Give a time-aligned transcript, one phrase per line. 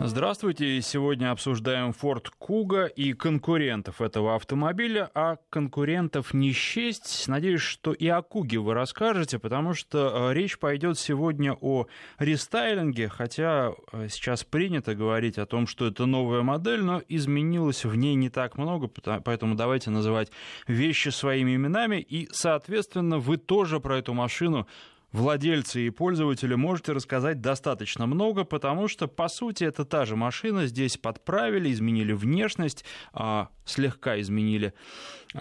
[0.00, 0.82] Здравствуйте.
[0.82, 5.08] Сегодня обсуждаем Ford Kuga и конкурентов этого автомобиля.
[5.14, 7.28] А конкурентов не счесть.
[7.28, 11.86] Надеюсь, что и о Куге вы расскажете, потому что э, речь пойдет сегодня о
[12.18, 17.94] рестайлинге, хотя э, сейчас принято говорить о том, что это новая модель, но изменилось в
[17.94, 20.32] ней не так много, поэтому давайте называть
[20.66, 21.96] вещи своими именами.
[22.00, 24.66] И, соответственно, вы тоже про эту машину
[25.14, 30.66] владельцы и пользователи можете рассказать достаточно много, потому что, по сути, это та же машина.
[30.66, 34.74] Здесь подправили, изменили внешность, а, слегка изменили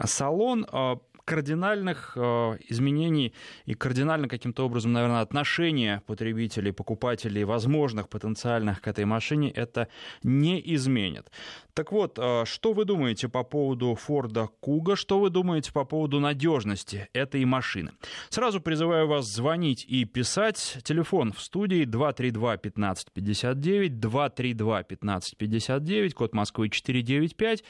[0.06, 3.34] салон а, кардинальных э, изменений
[3.66, 9.88] и кардинально каким-то образом, наверное, отношения потребителей, покупателей, возможных потенциальных к этой машине это
[10.24, 11.32] не изменит.
[11.74, 16.20] Так вот, э, что вы думаете по поводу Форда Куга, что вы думаете по поводу
[16.20, 17.92] надежности этой машины?
[18.30, 20.78] Сразу призываю вас звонить и писать.
[20.84, 27.64] Телефон в студии 232 1559, 232 1559, код Москвы 495.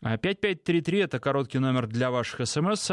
[0.00, 2.40] 5533 это короткий номер для ваших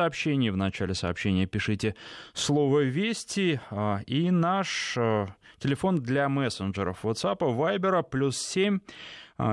[0.02, 0.50] смс-сообщений.
[0.50, 1.96] В начале сообщения пишите
[2.34, 5.28] слово «Вести» а, и наш э,
[5.60, 8.80] телефон для мессенджеров WhatsApp, Viber, плюс 7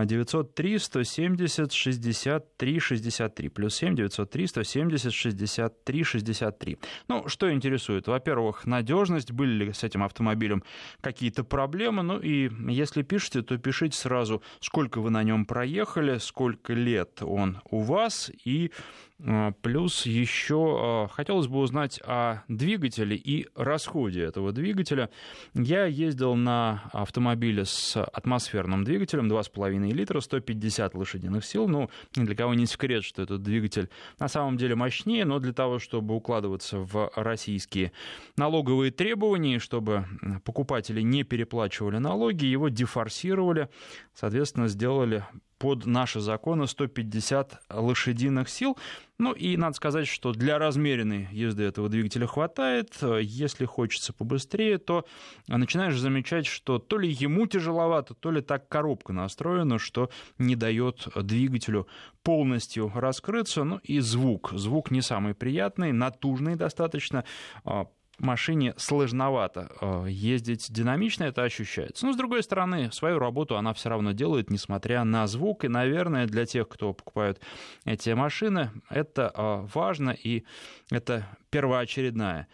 [0.05, 3.49] 903 170 63 63.
[3.49, 6.79] Плюс 7 903 170 63 63.
[7.09, 8.07] Ну, что интересует?
[8.07, 9.33] Во-первых, надежность.
[9.33, 10.63] Были ли с этим автомобилем
[11.01, 12.03] какие-то проблемы?
[12.03, 17.61] Ну и если пишете, то пишите сразу, сколько вы на нем проехали, сколько лет он
[17.71, 18.71] у вас и
[19.25, 25.11] а, плюс еще а, хотелось бы узнать о двигателе и расходе этого двигателя.
[25.55, 31.69] Я ездил на автомобиле с атмосферным двигателем 2,5 литра, 150 лошадиных сил.
[31.69, 35.53] Ну, ни для кого не секрет, что этот двигатель на самом деле мощнее, но для
[35.53, 37.93] того, чтобы укладываться в российские
[38.37, 40.07] налоговые требования, чтобы
[40.45, 43.69] покупатели не переплачивали налоги, его дефорсировали,
[44.15, 45.25] соответственно, сделали
[45.59, 48.79] под наши законы 150 лошадиных сил.
[49.19, 52.95] Ну и надо сказать, что для размеренной езды этого двигателя хватает.
[53.21, 55.05] Если хочется побыстрее, то
[55.49, 61.09] начинаешь замечать, что то ли ему тяжеловато, то ли так коробка настроена, что не дает
[61.17, 61.89] двигателю
[62.23, 63.65] полностью раскрыться.
[63.65, 64.53] Ну и звук.
[64.53, 67.25] Звук не самый приятный, натужный достаточно
[68.19, 72.07] машине сложновато э, ездить динамично, это ощущается.
[72.07, 75.65] Но, с другой стороны, свою работу она все равно делает, несмотря на звук.
[75.65, 77.41] И, наверное, для тех, кто покупает
[77.85, 80.45] эти машины, это э, важно, и
[80.91, 82.49] это первоочередная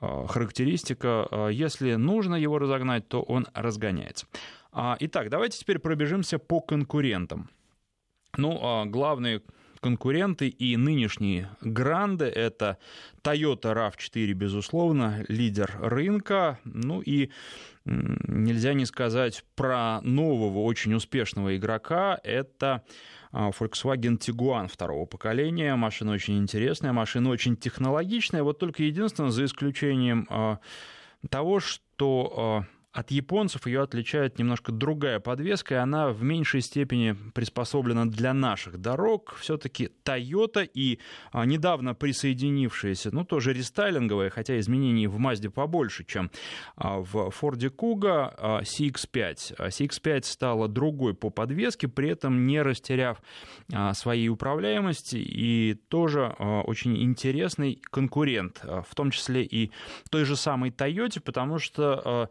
[0.00, 1.48] э, характеристика.
[1.50, 4.26] Если нужно его разогнать, то он разгоняется.
[4.72, 7.50] А, итак, давайте теперь пробежимся по конкурентам.
[8.36, 9.42] Ну, главные
[9.80, 12.26] конкуренты и нынешние гранды.
[12.26, 12.78] Это
[13.22, 16.58] Toyota RAV4, безусловно, лидер рынка.
[16.64, 17.30] Ну и
[17.84, 22.18] нельзя не сказать про нового, очень успешного игрока.
[22.22, 22.84] Это
[23.32, 25.74] а, Volkswagen Tiguan второго поколения.
[25.76, 28.42] Машина очень интересная, машина очень технологичная.
[28.42, 30.58] Вот только единственное, за исключением а,
[31.28, 37.16] того, что а, от японцев ее отличает немножко другая подвеска, и она в меньшей степени
[37.34, 39.36] приспособлена для наших дорог.
[39.38, 40.98] Все-таки Toyota и
[41.30, 46.32] а, недавно присоединившиеся, ну тоже рестайлинговые, хотя изменений в Mazda побольше, чем
[46.74, 49.56] а, в Ford Kuga, CX-5.
[49.68, 53.22] CX-5 стала другой по подвеске, при этом не растеряв
[53.72, 59.70] а, своей управляемости, и тоже очень интересный конкурент, в том числе и
[60.10, 62.28] той же самой Toyota, потому что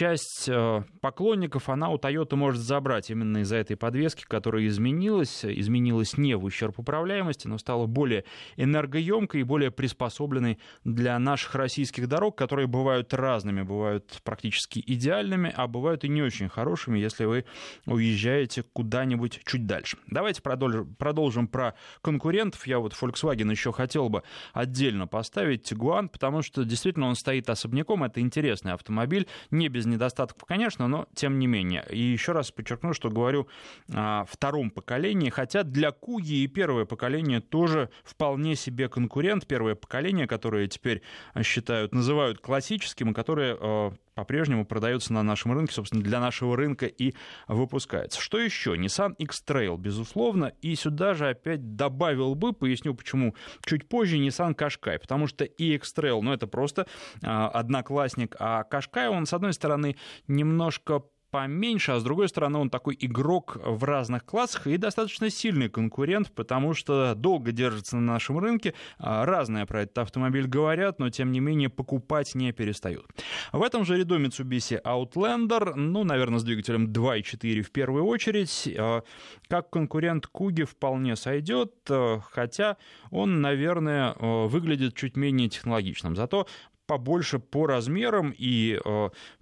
[0.00, 5.44] часть э, поклонников она у Toyota может забрать именно из-за этой подвески, которая изменилась.
[5.44, 8.24] Изменилась не в ущерб управляемости, но стала более
[8.56, 15.66] энергоемкой и более приспособленной для наших российских дорог, которые бывают разными, бывают практически идеальными, а
[15.66, 17.44] бывают и не очень хорошими, если вы
[17.84, 19.98] уезжаете куда-нибудь чуть дальше.
[20.06, 22.66] Давайте продолжим, продолжим про конкурентов.
[22.66, 24.22] Я вот Volkswagen еще хотел бы
[24.54, 28.02] отдельно поставить Tiguan, потому что действительно он стоит особняком.
[28.02, 31.84] Это интересный автомобиль, не без недостатков, конечно, но тем не менее.
[31.90, 33.48] И еще раз подчеркну, что говорю
[33.92, 39.46] о втором поколении, хотя для Куги и первое поколение тоже вполне себе конкурент.
[39.46, 41.02] Первое поколение, которое теперь
[41.42, 46.86] считают, называют классическим, и которое э, по-прежнему продается на нашем рынке, собственно, для нашего рынка
[46.86, 47.14] и
[47.48, 48.20] выпускается.
[48.20, 48.74] Что еще?
[48.74, 53.34] Nissan X-Trail, безусловно, и сюда же опять добавил бы, поясню почему
[53.64, 56.86] чуть позже, Nissan Qashqai, потому что и X-Trail, ну, это просто
[57.22, 59.96] а, одноклассник, а Qashqai, он, с одной стороны,
[60.26, 65.68] немножко поменьше, а с другой стороны он такой игрок в разных классах и достаточно сильный
[65.68, 68.74] конкурент, потому что долго держится на нашем рынке.
[68.98, 73.06] А, разное про этот автомобиль говорят, но тем не менее покупать не перестают.
[73.52, 78.68] В этом же ряду Mitsubishi Outlander, ну, наверное, с двигателем 2.4 в первую очередь.
[78.78, 79.02] А,
[79.48, 82.76] как конкурент Куги вполне сойдет, а, хотя
[83.10, 86.16] он, наверное, выглядит чуть менее технологичным.
[86.16, 86.46] Зато
[86.86, 88.80] побольше по размерам и,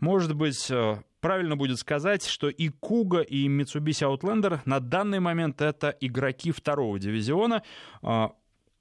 [0.00, 0.70] может быть,
[1.20, 6.98] правильно будет сказать, что и Куга, и Mitsubishi Outlander на данный момент это игроки второго
[6.98, 7.62] дивизиона.
[8.02, 8.32] А,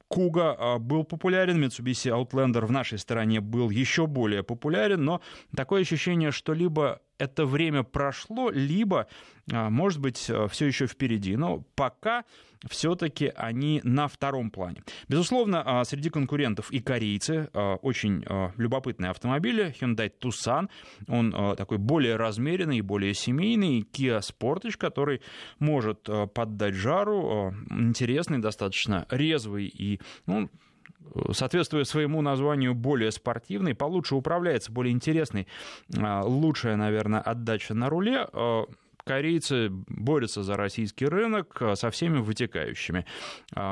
[0.08, 5.22] Куга а, был популярен, Mitsubishi Outlander в нашей стране был еще более популярен, но
[5.56, 9.08] такое ощущение, что либо это время прошло, либо,
[9.52, 11.36] а, может быть, а, все еще впереди.
[11.36, 12.26] Но пока
[12.70, 14.84] все-таки они на втором плане.
[15.08, 17.50] Безусловно, а, среди конкурентов и корейцы.
[17.82, 18.26] Очень
[18.58, 19.76] любопытные автомобили.
[19.80, 20.70] Hyundai Tucson,
[21.08, 23.82] он такой более размеренный, более семейный.
[23.82, 25.22] Kia Sportage, который
[25.60, 27.54] может поддать жару.
[27.70, 30.50] Интересный, достаточно резвый и ну,
[31.32, 35.48] соответствуя своему названию, более спортивный, получше управляется, более интересный,
[35.98, 38.28] а, лучшая, наверное, отдача на руле.
[38.32, 38.66] А,
[39.08, 43.06] корейцы борются за российский рынок а, со всеми вытекающими.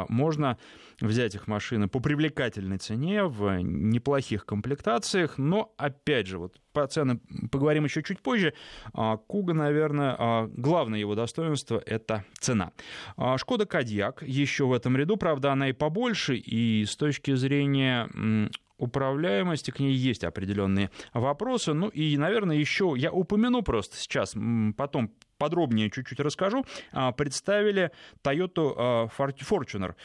[0.09, 0.57] Можно
[1.01, 7.21] взять их машины по привлекательной цене, в неплохих комплектациях, но, опять же, вот по ценам
[7.51, 8.53] поговорим еще чуть позже.
[8.93, 12.71] А, Куга, наверное, а, главное его достоинство— это цена.
[13.17, 18.49] А, Шкода Кадьяк еще в этом ряду, правда, она и побольше, и с точки зрения
[18.77, 21.73] управляемости, к ней есть определенные вопросы.
[21.73, 24.35] Ну и, наверное, еще я упомяну просто сейчас,
[24.75, 27.91] потом подробнее чуть-чуть расскажу, а, представили
[28.23, 29.95] Toyota а, Fortuner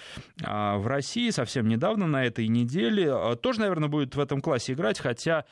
[0.42, 3.36] а, в России совсем недавно, на этой неделе.
[3.36, 5.44] Тоже, наверное, будет в этом классе играть, хотя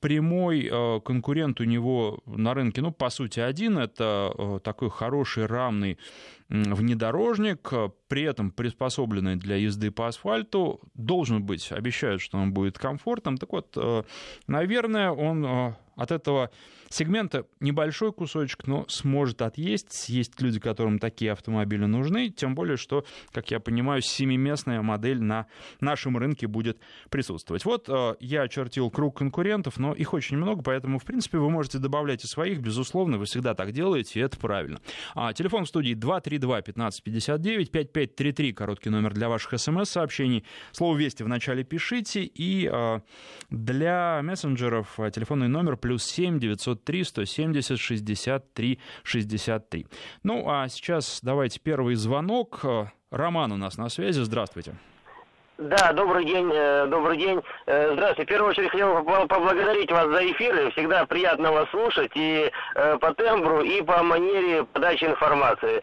[0.00, 0.70] прямой
[1.04, 3.78] конкурент у него на рынке, ну, по сути, один.
[3.78, 5.98] Это такой хороший рамный
[6.48, 7.70] внедорожник,
[8.08, 10.80] при этом приспособленный для езды по асфальту.
[10.94, 13.36] Должен быть, обещают, что он будет комфортным.
[13.36, 13.76] Так вот,
[14.46, 16.50] наверное, он от этого
[16.90, 20.08] сегмента небольшой кусочек, но сможет отъесть.
[20.08, 25.46] Есть люди, которым такие автомобили нужны, тем более, что, как я понимаю, семиместная модель на
[25.80, 26.78] нашем рынке будет
[27.08, 27.64] присутствовать.
[27.64, 31.78] Вот э, я очертил круг конкурентов, но их очень много, поэтому, в принципе, вы можете
[31.78, 34.80] добавлять и своих, безусловно, вы всегда так делаете, и это правильно.
[35.14, 40.44] А, телефон в студии 232-1559, 5533, короткий номер для ваших смс-сообщений.
[40.72, 43.00] Слово «Вести» вначале пишите, и э,
[43.50, 49.86] для мессенджеров э, телефонный номер плюс 7 900 903 170 63 63.
[50.22, 52.60] Ну, а сейчас давайте первый звонок.
[53.10, 54.20] Роман у нас на связи.
[54.20, 54.74] Здравствуйте.
[55.60, 57.42] Да, добрый день, э, добрый день.
[57.66, 58.24] Э, здравствуйте.
[58.24, 60.70] В первую очередь хотел поблагодарить вас за эфиры.
[60.70, 65.82] Всегда приятно вас слушать и э, по тембру, и по манере подачи информации.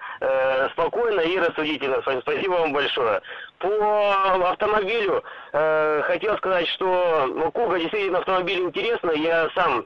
[0.71, 2.01] Спокойно и рассудительно.
[2.01, 3.21] Спасибо вам большое.
[3.59, 9.19] По автомобилю хотел сказать, что ну, Куга действительно автомобиль интересный.
[9.19, 9.85] Я сам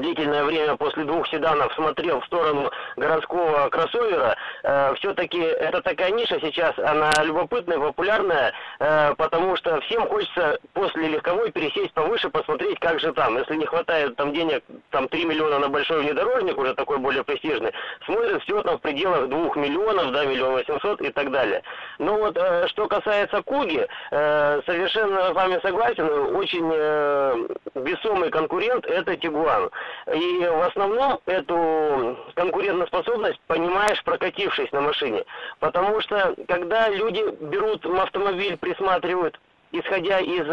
[0.00, 6.38] длительное время после двух седанов смотрел в сторону городского кроссовера, э, все-таки это такая ниша
[6.40, 13.00] сейчас, она любопытная, популярная, э, потому что всем хочется после легковой пересесть повыше, посмотреть, как
[13.00, 13.38] же там.
[13.38, 17.72] Если не хватает там денег, там 3 миллиона на большой внедорожник, уже такой более престижный,
[18.04, 21.62] смотрят все там в пределах 2 миллионов, да, миллион восемьсот и так далее.
[21.98, 28.86] Но вот э, что касается Куги, э, совершенно с вами согласен, очень э, весомый конкурент
[28.86, 29.70] это Тигуан.
[30.12, 35.24] И в основном эту конкурентоспособность понимаешь, прокатившись на машине.
[35.60, 39.40] Потому что когда люди берут автомобиль, присматривают,
[39.72, 40.46] исходя из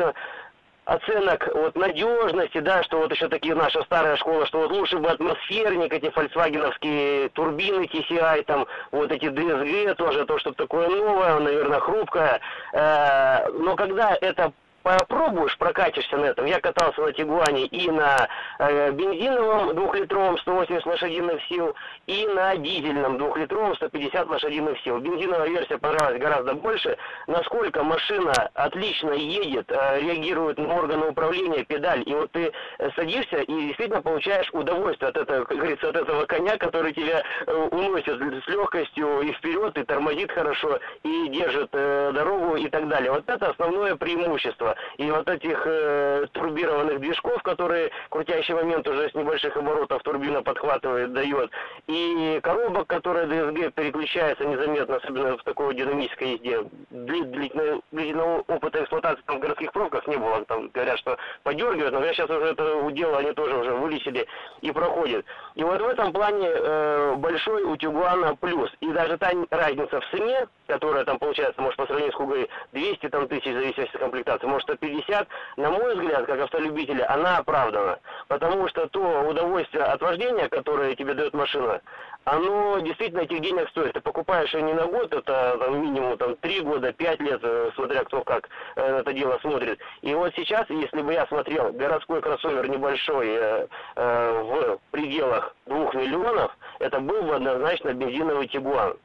[0.85, 5.09] оценок вот надежности, да, что вот еще такие наша старая школа, что вот лучше бы
[5.09, 11.79] атмосферник, эти фольксвагеновские турбины TCI, там вот эти DSG тоже, то, что такое новое, наверное,
[11.79, 12.39] хрупкое.
[12.73, 16.45] Э, но когда это попробуешь, прокатишься на этом.
[16.45, 18.27] Я катался на Тигуане и на
[18.59, 21.75] э, бензиновом двухлитровом 180 лошадиных сил,
[22.07, 24.99] и на дизельном двухлитровом 150 лошадиных сил.
[24.99, 26.97] Бензиновая версия понравилась гораздо больше.
[27.27, 32.51] Насколько машина отлично едет, э, реагирует на органы управления, педаль, и вот ты
[32.95, 37.53] садишься и действительно получаешь удовольствие от этого, как говорится, от этого коня, который тебя э,
[37.71, 43.11] уносит с легкостью и вперед, и тормозит хорошо, и держит э, дорогу и так далее.
[43.11, 44.70] Вот это основное преимущество.
[44.71, 44.75] Этого.
[44.97, 51.13] И вот этих э, турбированных движков, которые крутящий момент уже с небольших оборотов турбина подхватывает,
[51.13, 51.51] дает.
[51.87, 56.63] И коробок, которые ДСГ переключается незаметно, особенно в такой динамической езде.
[56.89, 60.43] Длительного, опыта эксплуатации там в городских пробках не было.
[60.45, 64.27] Там говорят, что подергивают, но сейчас уже это удел они тоже уже вылечили
[64.61, 65.25] и проходят.
[65.55, 68.69] И вот в этом плане э, большой у Тигуана плюс.
[68.79, 73.09] И даже та разница в цене, которая там получается, может, по сравнению с Хугой 200
[73.09, 75.27] там, тысяч, в зависимости от комплектации, может, 150,
[75.57, 77.99] на мой взгляд, как автолюбителя, она оправдана.
[78.27, 81.81] Потому что то удовольствие от вождения, которое тебе дает машина,
[82.23, 83.93] оно действительно этих денег стоит.
[83.93, 87.71] Ты покупаешь ее не на год, это там, минимум там, 3 года, 5 лет, э,
[87.75, 89.79] смотря кто как э, это дело смотрит.
[90.01, 95.93] И вот сейчас, если бы я смотрел городской кроссовер небольшой э, э, в пределах 2
[95.93, 98.97] миллионов, это был бы однозначно бензиновый Тигуан.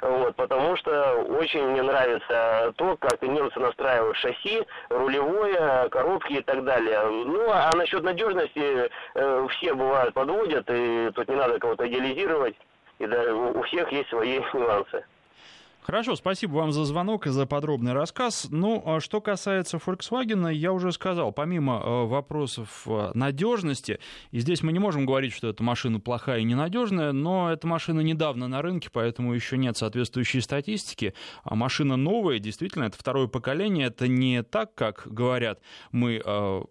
[0.00, 6.64] Вот, потому что очень мне нравится то, как немцы настраивают шасси, рулевое, коробки и так
[6.64, 7.00] далее.
[7.04, 12.54] Ну, а насчет надежности э, все бывают подводят, и тут не надо кого-то идеализировать,
[13.00, 15.04] и да, у всех есть свои нюансы.
[15.88, 18.48] Хорошо, спасибо вам за звонок и за подробный рассказ.
[18.50, 23.98] Ну, а что касается Volkswagen, я уже сказал, помимо э, вопросов э, надежности,
[24.30, 28.00] и здесь мы не можем говорить, что эта машина плохая и ненадежная, но эта машина
[28.00, 31.14] недавно на рынке, поэтому еще нет соответствующей статистики.
[31.42, 36.62] А машина новая, действительно, это второе поколение, это не так, как говорят мы э,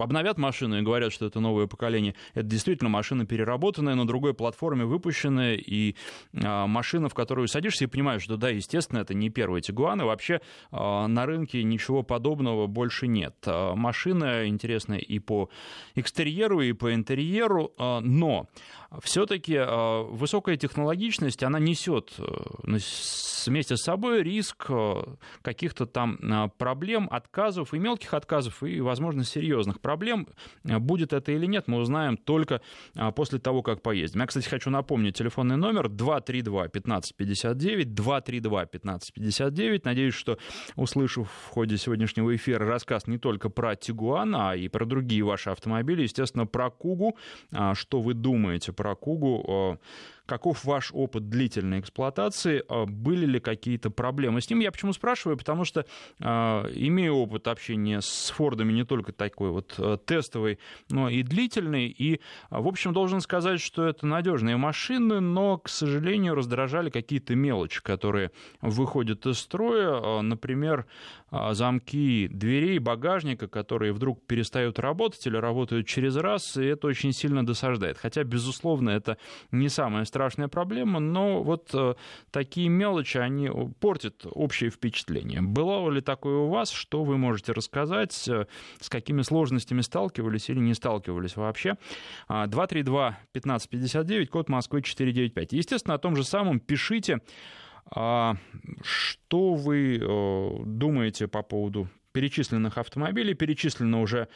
[0.00, 4.84] обновят машину и говорят, что это новое поколение, это действительно машина переработанная, на другой платформе
[4.84, 5.94] выпущенная, и
[6.34, 10.04] а, машина, в которую садишься и понимаешь, что да, естественно, это не первый Тигуан, и
[10.04, 10.40] вообще
[10.70, 13.36] а, на рынке ничего подобного больше нет.
[13.46, 15.50] А, машина интересная и по
[15.94, 18.48] экстерьеру, и по интерьеру, но
[19.02, 19.58] все-таки
[20.10, 22.24] высокая технологичность, она несет э,
[23.46, 25.02] вместе с собой риск э,
[25.42, 30.28] каких-то там проблем, отказов, и мелких отказов, и, возможно, серьезных проблем.
[30.62, 32.60] Будет это или нет, мы узнаем только
[32.96, 34.20] а, после того, как поездим.
[34.20, 39.80] Я, кстати, хочу напомнить телефонный номер 232-1559, 232-1559.
[39.82, 40.38] Надеюсь, что,
[40.76, 45.50] услышав в ходе сегодняшнего эфира рассказ не только про Тигуана, а и про другие ваши
[45.50, 47.16] автомобили, естественно, про Кугу,
[47.74, 49.80] что вы думаете про Кугу.
[50.26, 52.62] Каков ваш опыт длительной эксплуатации?
[52.86, 54.60] Были ли какие-то проблемы с ним?
[54.60, 55.36] Я почему спрашиваю?
[55.36, 55.84] Потому что,
[56.20, 59.74] имею опыт общения с Фордами не только такой вот
[60.06, 60.58] тестовый,
[60.88, 61.86] но и длительный.
[61.86, 62.20] И,
[62.50, 68.30] в общем, должен сказать, что это надежные машины, но, к сожалению, раздражали какие-то мелочи, которые
[68.60, 70.20] выходят из строя.
[70.22, 70.86] Например,
[71.30, 77.44] замки дверей, багажника, которые вдруг перестают работать или работают через раз, и это очень сильно
[77.44, 77.98] досаждает.
[77.98, 79.16] Хотя, безусловно, это
[79.52, 81.94] не самая страшная проблема, но вот э,
[82.30, 85.40] такие мелочи, они портят общее впечатление.
[85.40, 86.70] Было ли такое у вас?
[86.70, 88.28] Что вы можете рассказать?
[88.28, 88.46] Э,
[88.80, 91.76] с какими сложностями сталкивались или не сталкивались вообще?
[92.28, 95.52] 232-1559, код Москвы 495.
[95.52, 97.20] Естественно, о том же самом пишите.
[97.86, 98.36] А,
[98.82, 103.34] что вы э, думаете по поводу перечисленных автомобилей?
[103.34, 104.28] Перечислено уже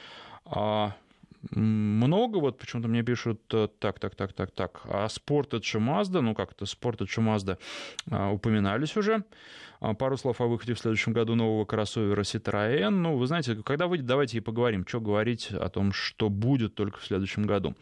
[0.45, 0.95] а,
[1.51, 6.35] много, вот почему-то мне пишут, э, так, так, так, так, так, а Sportage Mazda, ну
[6.35, 7.59] как-то Sportage Mazda
[8.11, 9.25] а, упоминались уже.
[9.85, 12.89] А, пару слов о выходе в следующем году нового кроссовера Citroën.
[12.89, 16.99] Ну, вы знаете, когда выйдет, давайте и поговорим, что говорить о том, что будет только
[16.99, 17.75] в следующем году.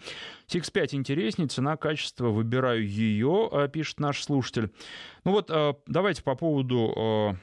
[0.49, 4.73] CX-5 интереснее, цена, качество, выбираю ее, а, пишет наш слушатель.
[5.23, 5.53] Ну вот,
[5.87, 7.37] давайте по поводу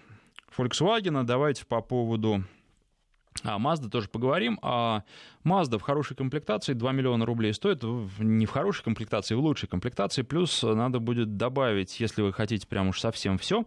[0.58, 2.44] Volkswagen, давайте по поводу
[3.44, 4.60] а Mazda тоже поговорим.
[4.62, 5.04] А
[5.46, 7.84] Mazda в хорошей комплектации 2 миллиона рублей стоит.
[8.20, 10.24] Не в хорошей комплектации, в лучшей комплектации.
[10.24, 13.66] Плюс надо будет добавить, если вы хотите прям уж совсем все,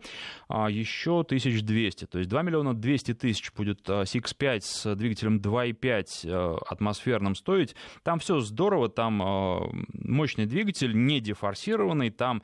[0.49, 2.07] а, еще 1200.
[2.07, 7.75] То есть 2 миллиона 200 тысяч будет CX-5 а, с двигателем 2.5 а, атмосферным стоить.
[8.02, 12.42] Там все здорово, там мощный двигатель, не дефорсированный, там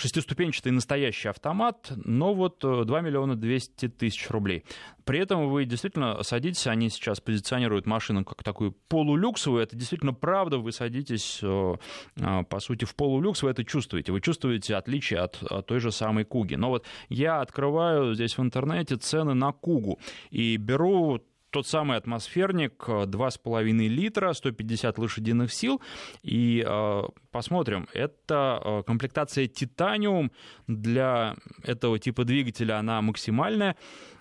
[0.00, 4.64] шестиступенчатый настоящий автомат, но вот 2 э, миллиона 200 тысяч рублей.
[5.04, 10.58] При этом вы действительно садитесь, они сейчас позиционируют машину как такую полулюксовую, это действительно правда,
[10.58, 11.74] вы садитесь, э,
[12.16, 15.92] э, по сути, в полулюкс, вы это чувствуете, вы чувствуете отличие от, от той же
[15.92, 16.54] самой Куги.
[16.54, 19.98] Но вот я открываю здесь в интернете цены на Кугу
[20.30, 25.80] и беру тот самый атмосферник 2,5 литра, 150 лошадиных сил.
[26.22, 30.32] И э, посмотрим, это э, комплектация титаниум
[30.66, 33.76] для этого типа двигателя, она максимальная.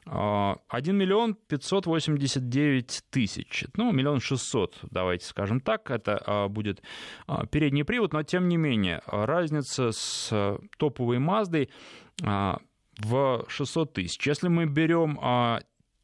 [0.05, 0.57] 1
[0.95, 6.81] миллион 589 тысяч, ну, миллион шестьсот, давайте скажем так, это будет
[7.51, 11.69] передний привод, но тем не менее, разница с топовой Маздой
[12.17, 14.25] в 600 тысяч.
[14.25, 15.19] Если мы берем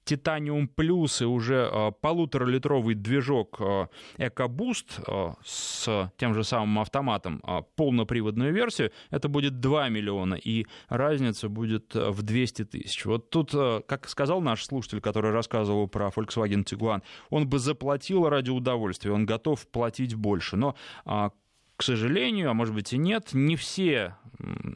[0.06, 7.42] Titanium Plus и уже э, полуторалитровый движок э, EcoBoost э, с тем же самым автоматом,
[7.76, 13.06] полноприводную версию, это будет 2 миллиона, и разница будет в 200 тысяч.
[13.06, 18.52] Вот тут, как сказал наш слушатель, который рассказывал про Volkswagen Tiguan, он бы заплатил ради
[18.52, 21.30] удовольствия, он готов платить больше, но э,
[21.76, 24.16] к сожалению, а может быть и нет, не все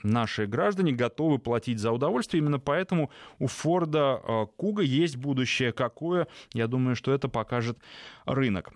[0.03, 2.41] наши граждане готовы платить за удовольствие.
[2.41, 5.73] Именно поэтому у Форда а, Куга есть будущее.
[5.73, 6.27] Какое?
[6.53, 7.77] Я думаю, что это покажет
[8.25, 8.71] рынок.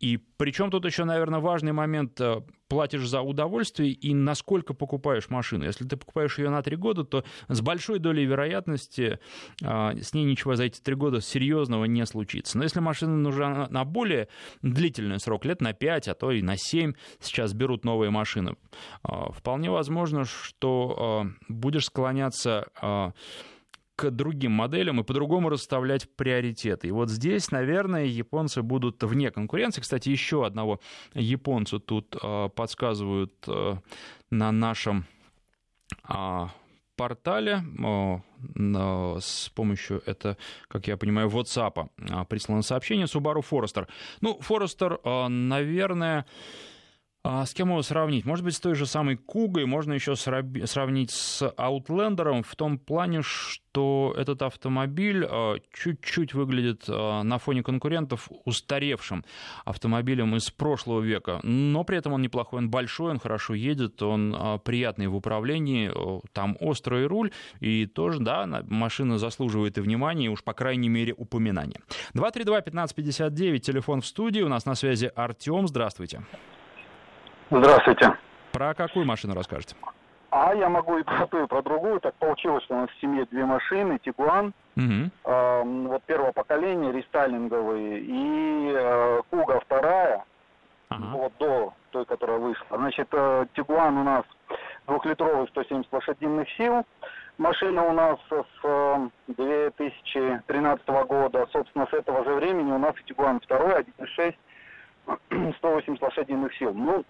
[0.00, 5.64] И причем тут еще, наверное, важный момент, э, платишь за удовольствие и насколько покупаешь машину.
[5.64, 9.18] Если ты покупаешь ее на три года, то с большой долей вероятности
[9.62, 12.58] а, с ней ничего за эти три года серьезного не случится.
[12.58, 14.28] Но если машина нужна на более
[14.62, 18.56] длительный срок, лет на 5, а то и на 7, сейчас берут новые машины,
[19.02, 22.66] а, вполне возможно, что а, будешь склоняться
[23.96, 26.88] к другим моделям и по-другому расставлять приоритеты.
[26.88, 29.80] И вот здесь, наверное, японцы будут вне конкуренции.
[29.80, 30.80] Кстати, еще одного
[31.14, 33.76] японца тут э, подсказывают э,
[34.30, 35.06] на нашем
[36.08, 36.46] э,
[36.96, 37.62] портале
[38.54, 40.38] с помощью, это,
[40.68, 41.90] как я понимаю, WhatsApp
[42.26, 43.86] прислано сообщение Subaru Forester.
[44.22, 46.24] Ну, Forester, наверное,
[47.26, 48.24] с кем его сравнить?
[48.24, 53.22] Может быть, с той же самой Кугой, можно еще сравнить с Outlander в том плане,
[53.22, 59.24] что этот автомобиль а, чуть-чуть выглядит а, на фоне конкурентов устаревшим
[59.64, 64.60] автомобилем из прошлого века, но при этом он неплохой, он большой, он хорошо едет, он
[64.64, 65.90] приятный в управлении,
[66.32, 71.14] там острый руль, и тоже, да, машина заслуживает и внимания, и уж по крайней мере
[71.16, 71.80] упоминания.
[72.14, 75.86] 232-1559, телефон в студии, у нас на связи Артем, здравствуйте.
[75.96, 76.55] Здравствуйте.
[78.52, 79.76] Про какую машину расскажете?
[80.30, 82.00] А я могу и про ту, и про другую.
[82.00, 85.10] Так получилось, что у нас в семье две машины, Тигуан, угу.
[85.24, 90.24] э, вот первого поколения, рестайлинговые, и э, Куга вторая,
[90.88, 91.04] ага.
[91.12, 92.76] вот до той, которая вышла.
[92.76, 94.24] Значит, э, Тигуан у нас
[94.86, 96.84] двухлитровый 170 лошадиных сил.
[97.38, 103.40] Машина у нас с 2013 года, собственно, с этого же времени у нас и Тигуан
[103.40, 104.34] второй, 1.6,
[105.58, 106.72] 180 лошадиных сил.
[106.74, 107.04] Ну,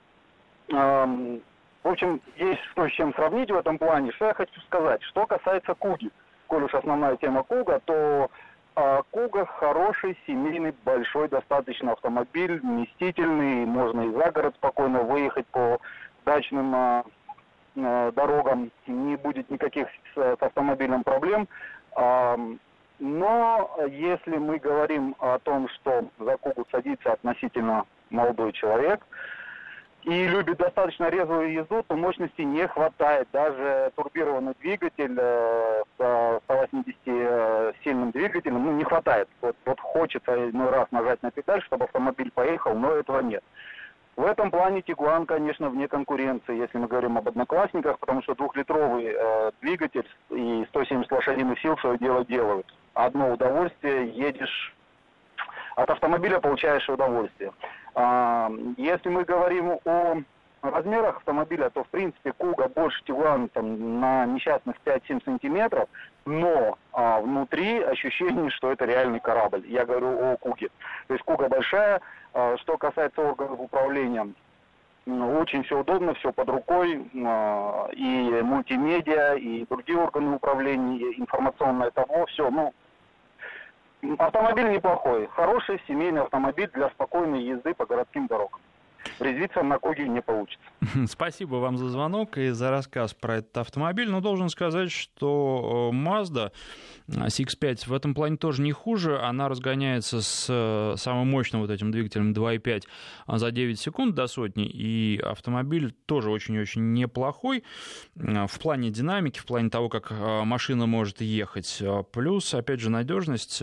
[0.68, 4.12] в общем, есть что с чем сравнить в этом плане.
[4.12, 5.02] Что я хочу сказать?
[5.04, 6.10] Что касается Куги,
[6.48, 8.30] коль уж основная тема Куга, то
[8.78, 15.78] а, Куга хороший, семейный, большой достаточно автомобиль, вместительный, можно и за город спокойно выехать по
[16.26, 17.04] дачным а,
[17.76, 21.48] а, дорогам, не будет никаких с, с автомобилем проблем.
[21.94, 22.36] А,
[22.98, 29.00] но если мы говорим о том, что за Кугу садится относительно молодой человек,
[30.06, 33.26] и любит достаточно резвую езду, то мощности не хватает.
[33.32, 39.28] Даже турбированный двигатель э, с 180-сильным двигателем ну, не хватает.
[39.40, 43.42] Вот, вот хочется иной раз нажать на педаль, чтобы автомобиль поехал, но этого нет.
[44.14, 49.06] В этом плане Тигуан, конечно, вне конкуренции, если мы говорим об одноклассниках, потому что двухлитровый
[49.12, 52.72] э, двигатель и 170 лошадиных сил свое дело делают.
[52.94, 54.72] Одно удовольствие, едешь
[55.74, 57.52] от автомобиля получаешь удовольствие.
[57.98, 60.18] А, если мы говорим о
[60.60, 65.88] размерах автомобиля, то в принципе Куга больше Тигуан там, на несчастных 5-7 сантиметров,
[66.26, 69.64] но а, внутри ощущение, что это реальный корабль.
[69.66, 70.68] Я говорю о Куге.
[71.08, 72.02] То есть Куга большая.
[72.34, 74.28] А, что касается органов управления,
[75.06, 82.26] очень все удобно, все под рукой, а, и мультимедиа, и другие органы управления, информационное табло,
[82.26, 82.74] все, ну,
[84.18, 85.26] Автомобиль неплохой.
[85.28, 88.60] Хороший семейный автомобиль для спокойной езды по городским дорогам.
[89.18, 90.66] Резвиться на Коге не получится.
[91.06, 94.08] Спасибо вам за звонок и за рассказ про этот автомобиль.
[94.10, 96.52] Но должен сказать, что э, Mazda
[97.08, 99.18] CX-5 в этом плане тоже не хуже.
[99.18, 102.84] Она разгоняется с э, самым мощным вот этим двигателем 2.5
[103.26, 104.66] за 9 секунд до сотни.
[104.66, 107.64] И автомобиль тоже очень-очень неплохой
[108.16, 111.82] э, в плане динамики, в плане того, как машина может ехать.
[112.12, 113.62] Плюс, опять же, надежность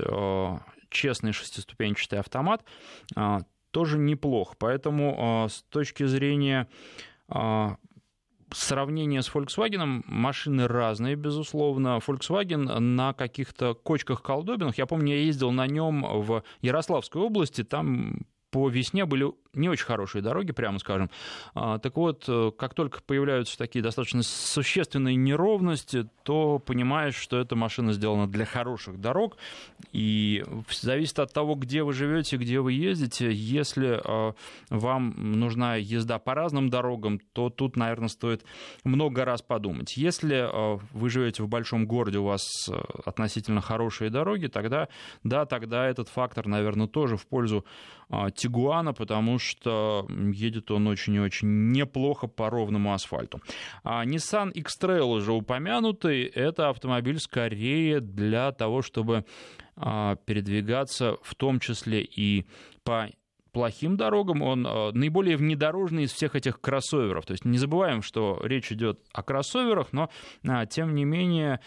[0.89, 2.63] честный шестиступенчатый автомат
[3.73, 4.55] тоже неплох.
[4.57, 6.69] Поэтому а, с точки зрения
[7.27, 7.77] а,
[8.51, 11.99] сравнения с Volkswagen машины разные, безусловно.
[12.05, 18.69] Volkswagen на каких-то кочках-колдобинах, я помню, я ездил на нем в Ярославской области, там по
[18.69, 21.09] весне были не очень хорошие дороги, прямо скажем.
[21.53, 27.55] А, так вот, э, как только появляются такие достаточно существенные неровности, то понимаешь, что эта
[27.55, 29.37] машина сделана для хороших дорог.
[29.91, 33.31] И зависит от того, где вы живете, где вы ездите.
[33.31, 34.33] Если а,
[34.69, 38.43] вам нужна езда по разным дорогам, то тут, наверное, стоит
[38.83, 39.95] много раз подумать.
[39.97, 42.73] Если а, вы живете в большом городе, у вас э,
[43.05, 44.87] относительно хорошие дороги, тогда,
[45.23, 47.65] да, тогда этот фактор, наверное, тоже в пользу
[48.35, 53.41] Тигуана, потому что едет он очень и очень неплохо по ровному асфальту.
[53.83, 59.25] А Nissan X-Trail уже упомянутый, это автомобиль скорее для того, чтобы
[59.75, 62.45] а, передвигаться в том числе и
[62.83, 63.09] по
[63.53, 67.25] плохим дорогам, он э, наиболее внедорожный из всех этих кроссоверов.
[67.25, 70.09] То есть не забываем, что речь идет о кроссоверах, но
[70.45, 71.59] а, тем не менее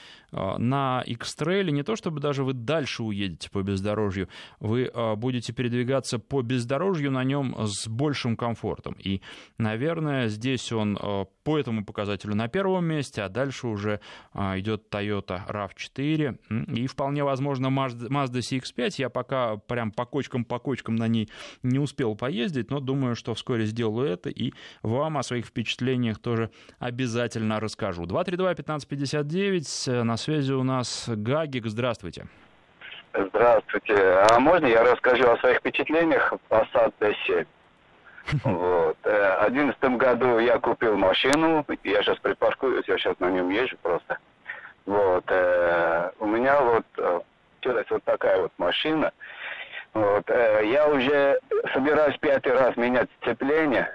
[0.58, 4.28] на X-Trail не то чтобы даже вы дальше уедете по бездорожью,
[4.60, 8.96] вы э, будете передвигаться по бездорожью на нем с большим комфортом.
[8.98, 9.20] И,
[9.58, 10.98] наверное, здесь он
[11.44, 14.00] по этому показателю на первом месте, а дальше уже
[14.34, 18.94] идет Toyota RAV4 и вполне возможно Mazda CX-5.
[18.98, 21.28] Я пока прям по кочкам, по кочкам на ней
[21.62, 26.50] не успел поездить, но думаю, что вскоре сделаю это и вам о своих впечатлениях тоже
[26.78, 28.04] обязательно расскажу.
[28.04, 32.26] 232-1559, на связи у нас Гагик, здравствуйте.
[33.14, 33.94] Здравствуйте.
[34.28, 37.46] А можно я расскажу о своих впечатлениях Passat B7?
[38.42, 38.96] Вот.
[39.04, 43.76] Э, в одиннадцатом году я купил машину, я сейчас припаркуюсь, я сейчас на нем езжу
[43.82, 44.18] просто.
[44.84, 45.24] Вот.
[45.28, 49.12] Э, у меня вот получилась э, вот такая вот машина.
[49.94, 50.28] Вот.
[50.28, 51.38] Я уже
[51.72, 53.88] собираюсь пятый раз менять сцепление.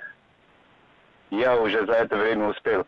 [1.29, 2.87] Я уже за это время успел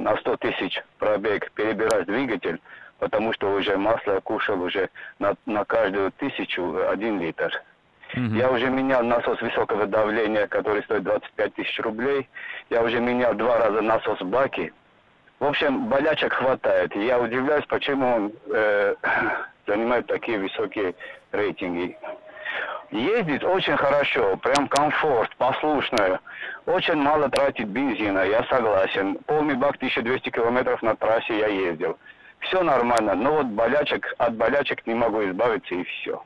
[0.00, 2.60] на 100 тысяч пробег перебирать двигатель,
[2.98, 7.62] потому что уже масло кушал уже на, на каждую тысячу один литр.
[8.14, 8.36] Mm-hmm.
[8.38, 12.28] Я уже менял насос высокого давления, который стоит 25 тысяч рублей.
[12.68, 14.72] Я уже менял два раза насос в баке.
[15.38, 16.94] В общем, болячек хватает.
[16.96, 18.94] Я удивляюсь, почему он э,
[19.66, 20.94] занимает такие высокие
[21.32, 21.96] рейтинги.
[22.90, 26.20] Ездит очень хорошо, прям комфорт, послушная.
[26.66, 29.16] Очень мало тратит бензина, я согласен.
[29.26, 31.96] Полный бак 1200 километров на трассе я ездил.
[32.40, 36.22] Все нормально, но вот болячек, от болячек не могу избавиться и все.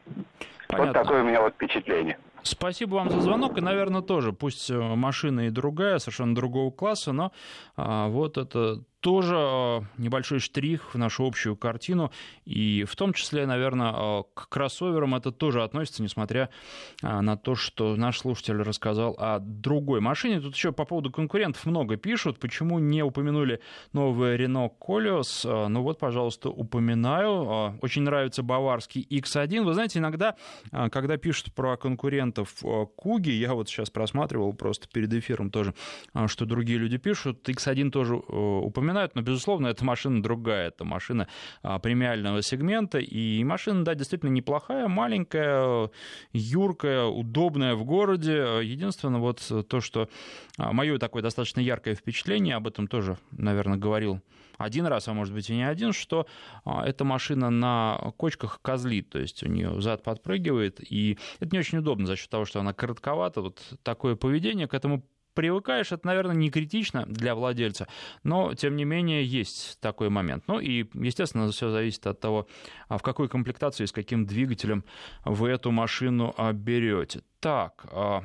[0.68, 0.86] Понятно.
[0.86, 2.18] Вот такое у меня вот впечатление.
[2.42, 3.58] Спасибо вам за звонок.
[3.58, 7.32] И, наверное, тоже, пусть э, машина и другая, совершенно другого класса, но
[7.76, 12.10] а, вот это тоже э, небольшой штрих в нашу общую картину.
[12.46, 16.48] И в том числе, наверное, э, к кроссоверам это тоже относится, несмотря
[17.02, 20.40] э, на то, что наш слушатель рассказал о другой машине.
[20.40, 22.38] Тут еще по поводу конкурентов много пишут.
[22.38, 23.60] Почему не упомянули
[23.92, 25.68] новый Renault Koleos?
[25.68, 27.78] Ну вот, пожалуйста, упоминаю.
[27.82, 29.64] Очень нравится баварский X1.
[29.64, 30.34] Вы знаете, иногда,
[30.70, 32.54] когда пишут про конкурентов
[32.96, 35.74] Куги, я вот сейчас просматривал просто перед эфиром тоже,
[36.26, 41.28] что другие люди пишут, X1 тоже упоминаю напоминают, но, безусловно, эта машина другая, это машина
[41.62, 45.90] а, премиального сегмента, и машина, да, действительно неплохая, маленькая,
[46.32, 48.60] юркая, удобная в городе.
[48.62, 50.08] Единственное, вот то, что
[50.58, 54.20] а, мое такое достаточно яркое впечатление, об этом тоже, наверное, говорил
[54.56, 56.26] один раз, а может быть и не один, что
[56.64, 61.58] а, эта машина на кочках козлит, то есть у нее зад подпрыгивает, и это не
[61.58, 63.40] очень удобно за счет того, что она коротковата.
[63.40, 67.86] Вот такое поведение к этому привыкаешь, это, наверное, не критично для владельца,
[68.22, 70.44] но, тем не менее, есть такой момент.
[70.46, 72.46] Ну и, естественно, все зависит от того,
[72.88, 74.84] а в какой комплектации, с каким двигателем
[75.24, 77.22] вы эту машину берете.
[77.40, 78.24] Так, а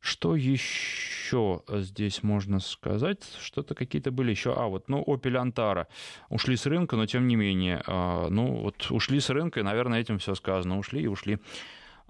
[0.00, 3.22] что еще здесь можно сказать?
[3.38, 4.54] Что-то какие-то были еще.
[4.54, 5.86] А, вот, ну, Opel Antara.
[6.30, 7.82] Ушли с рынка, но тем не менее.
[7.86, 10.78] А, ну, вот ушли с рынка, и, наверное, этим все сказано.
[10.78, 11.38] Ушли и ушли.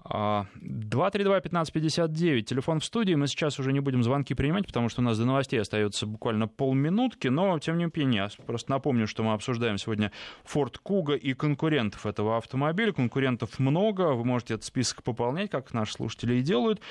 [0.03, 3.13] 232-1559, телефон в студии.
[3.13, 6.47] Мы сейчас уже не будем звонки принимать, потому что у нас до новостей остается буквально
[6.47, 10.11] полминутки, но тем не менее, я просто напомню, что мы обсуждаем сегодня
[10.43, 12.93] Ford Kuga и конкурентов этого автомобиля.
[12.93, 16.81] Конкурентов много, вы можете этот список пополнять, как наши слушатели и делают.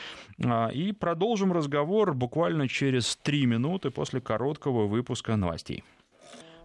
[0.45, 5.85] А, и продолжим разговор буквально через три минуты после короткого выпуска новостей.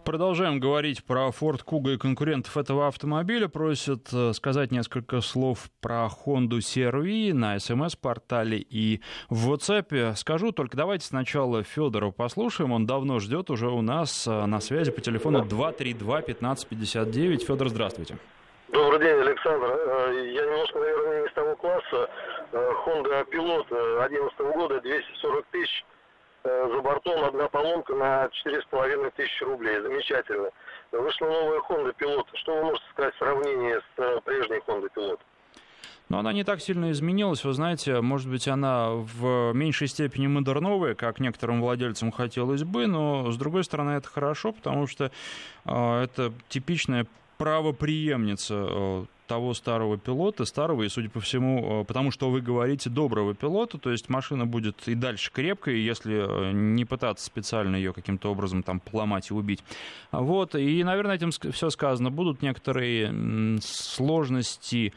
[0.06, 3.48] Продолжаем говорить про Ford Kuga и конкурентов этого автомобиля.
[3.48, 10.14] Просят э, сказать несколько слов про Honda CR-V на смс-портале и в WhatsApp.
[10.14, 12.70] Скажу, только давайте сначала Федора послушаем.
[12.70, 17.44] Он давно ждет уже у нас э, на связи по телефону 232-1559.
[17.44, 18.16] Федор, здравствуйте.
[18.68, 19.66] Добрый день, Александр.
[19.66, 22.08] Э, я немножко, наверное, не из того класса.
[22.52, 25.84] Honda Pilot 2011 года, 240 тысяч
[26.46, 29.80] за бортом одна поломка на 4,5 тысячи рублей.
[29.80, 30.50] Замечательно.
[30.92, 32.26] Вышла новая Honda Pilot.
[32.34, 35.18] Что вы можете сказать в сравнении с э, прежней Honda Pilot?
[36.08, 37.44] Но она не так сильно изменилась.
[37.44, 43.32] Вы знаете, может быть, она в меньшей степени модерновая, как некоторым владельцам хотелось бы, но,
[43.32, 45.10] с другой стороны, это хорошо, потому что
[45.64, 47.06] э, это типичная
[47.38, 52.90] правоприемница э, того старого пилота, старого и, судя по всему, э, потому что вы говорите,
[52.90, 57.92] доброго пилота, то есть машина будет и дальше крепкой, если э, не пытаться специально ее
[57.92, 59.62] каким-то образом там поломать и убить.
[60.12, 62.10] Вот, и, наверное, этим все сказано.
[62.10, 64.92] Будут некоторые сложности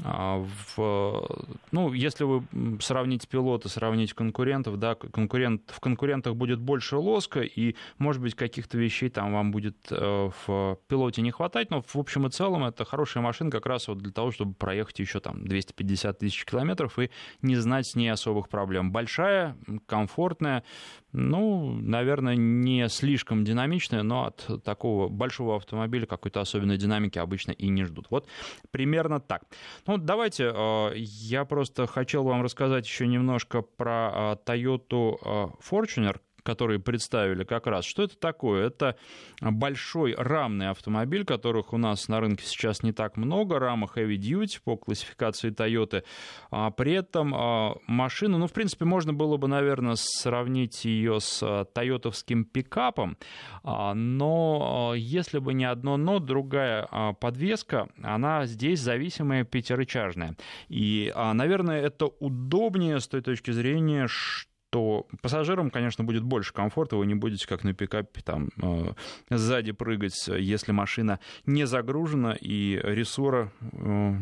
[0.00, 1.28] в,
[1.70, 2.42] ну, если вы
[2.80, 8.78] сравните пилота, сравните конкурентов, да, конкурент, в конкурентах будет больше лоска, и, может быть, каких-то
[8.78, 12.84] вещей там вам будет э, в пилоте не хватать, но в общем и целом это
[12.84, 17.10] хорошая машина как раз вот для того, чтобы проехать еще там 250 тысяч километров и
[17.42, 18.92] не знать с ней особых проблем.
[18.92, 20.64] Большая, комфортная,
[21.12, 27.68] ну, наверное, не слишком динамичная, но от такого большого автомобиля какой-то особенной динамики обычно и
[27.68, 28.06] не ждут.
[28.10, 28.26] Вот
[28.70, 29.42] примерно так.
[29.86, 36.20] Ну, давайте, э, я просто хотел вам рассказать еще немножко про э, Toyota э, Fortuner,
[36.42, 37.84] которые представили как раз.
[37.84, 38.66] Что это такое?
[38.66, 38.96] Это
[39.40, 44.60] большой рамный автомобиль, которых у нас на рынке сейчас не так много, рама Heavy Duty
[44.64, 46.04] по классификации Toyota.
[46.50, 51.42] А при этом а, машина, ну, в принципе, можно было бы, наверное, сравнить ее с
[51.42, 53.16] а, тойотовским пикапом,
[53.62, 56.88] а, но если бы не одно но, другая
[57.20, 60.36] подвеска, она здесь зависимая пятирычажная.
[60.68, 66.96] И, наверное, это удобнее с той точки зрения, что то пассажирам, конечно, будет больше комфорта,
[66.96, 68.94] вы не будете, как на пикапе, там, э,
[69.28, 73.66] сзади прыгать, если машина не загружена, и рессора э,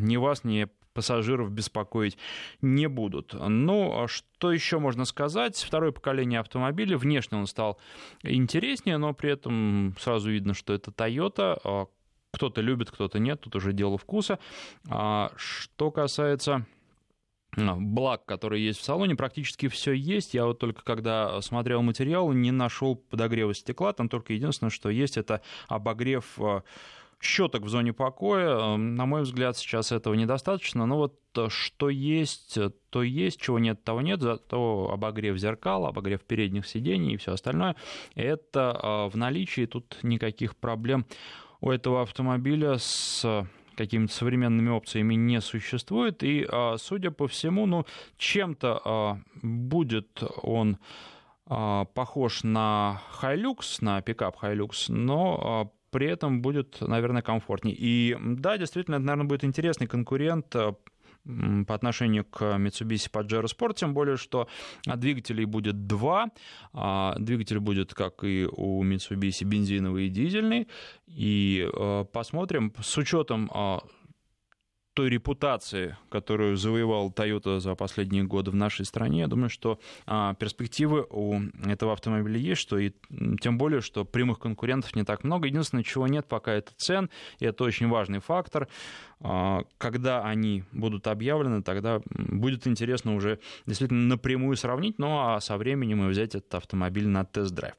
[0.01, 2.17] ни вас, ни пассажиров беспокоить
[2.61, 3.33] не будут.
[3.33, 5.55] Ну, а что еще можно сказать?
[5.55, 6.97] Второе поколение автомобиля.
[6.97, 7.79] Внешне он стал
[8.21, 11.61] интереснее, но при этом сразу видно, что это Toyota.
[11.63, 11.85] А
[12.33, 13.39] кто-то любит, кто-то нет.
[13.39, 14.37] Тут уже дело вкуса.
[14.89, 16.65] А что касается
[17.55, 20.33] благ, которые есть в салоне, практически все есть.
[20.33, 23.93] Я вот только когда смотрел материал, не нашел подогрева стекла.
[23.93, 26.61] Там только единственное, что есть, это обогрев э,
[27.19, 28.77] щеток в зоне покоя.
[28.77, 30.85] На мой взгляд, сейчас этого недостаточно.
[30.85, 32.57] Но вот э, что есть,
[32.89, 34.21] то есть, чего нет, того нет.
[34.21, 37.75] Зато обогрев зеркал, обогрев передних сидений и все остальное.
[38.15, 39.65] Это э, в наличии.
[39.65, 41.05] Тут никаких проблем
[41.59, 43.45] у этого автомобиля с
[43.81, 46.23] какими-то современными опциями не существует.
[46.23, 47.85] И, а, судя по всему, ну,
[48.17, 50.77] чем-то а, будет он
[51.47, 57.75] а, похож на Hilux, на пикап Hilux, но при этом будет, наверное, комфортнее.
[57.77, 60.55] И да, действительно, это, наверное, будет интересный конкурент
[61.23, 64.47] по отношению к Mitsubishi Pajero Sport, тем более, что
[64.85, 66.29] двигателей будет два.
[66.73, 70.67] А, двигатель будет, как и у Mitsubishi, бензиновый и дизельный.
[71.07, 73.81] И э, посмотрим, с учетом а,
[75.01, 80.35] той репутации, которую завоевал Toyota за последние годы в нашей стране, я думаю, что а,
[80.35, 82.91] перспективы у этого автомобиля есть, что и
[83.41, 85.47] тем более, что прямых конкурентов не так много.
[85.47, 87.09] Единственное, чего нет пока, это цен,
[87.39, 88.67] и это очень важный фактор.
[89.21, 95.57] А, когда они будут объявлены, тогда будет интересно уже действительно напрямую сравнить, ну а со
[95.57, 97.73] временем и взять этот автомобиль на тест-драйв.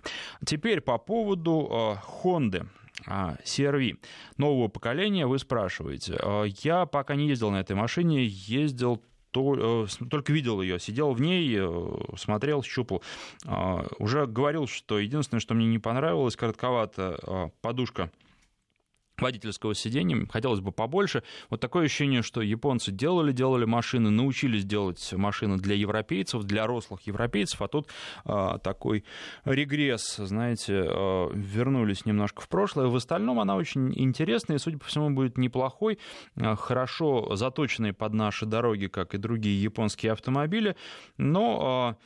[0.44, 2.66] Теперь по поводу а, Honda.
[3.06, 3.98] CRV
[4.36, 6.18] нового поколения, вы спрашиваете.
[6.20, 9.02] А, я пока не ездил на этой машине, ездил
[9.34, 13.02] э, только видел ее, сидел в ней, э, смотрел, щупал.
[13.46, 18.10] А, уже говорил, что единственное, что мне не понравилось, коротковато а, подушка
[19.22, 21.22] водительского сидения, хотелось бы побольше.
[21.50, 27.62] Вот такое ощущение, что японцы делали-делали машины, научились делать машины для европейцев, для рослых европейцев,
[27.62, 27.88] а тут
[28.24, 29.04] а, такой
[29.44, 32.88] регресс, знаете, а, вернулись немножко в прошлое.
[32.88, 35.98] В остальном она очень интересная и, судя по всему, будет неплохой,
[36.36, 40.76] а, хорошо заточенной под наши дороги, как и другие японские автомобили,
[41.16, 41.60] но...
[41.62, 41.96] А,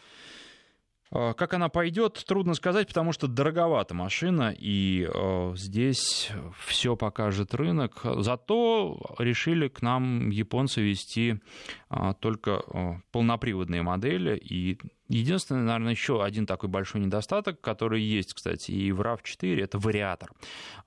[1.11, 8.01] как она пойдет, трудно сказать, потому что дороговата машина, и э, здесь все покажет рынок.
[8.19, 11.41] Зато решили к нам японцы вести
[11.91, 18.35] э, только э, полноприводные модели, и Единственный, наверное, еще один такой большой недостаток, который есть,
[18.35, 20.31] кстати, и в RAV4, это вариатор.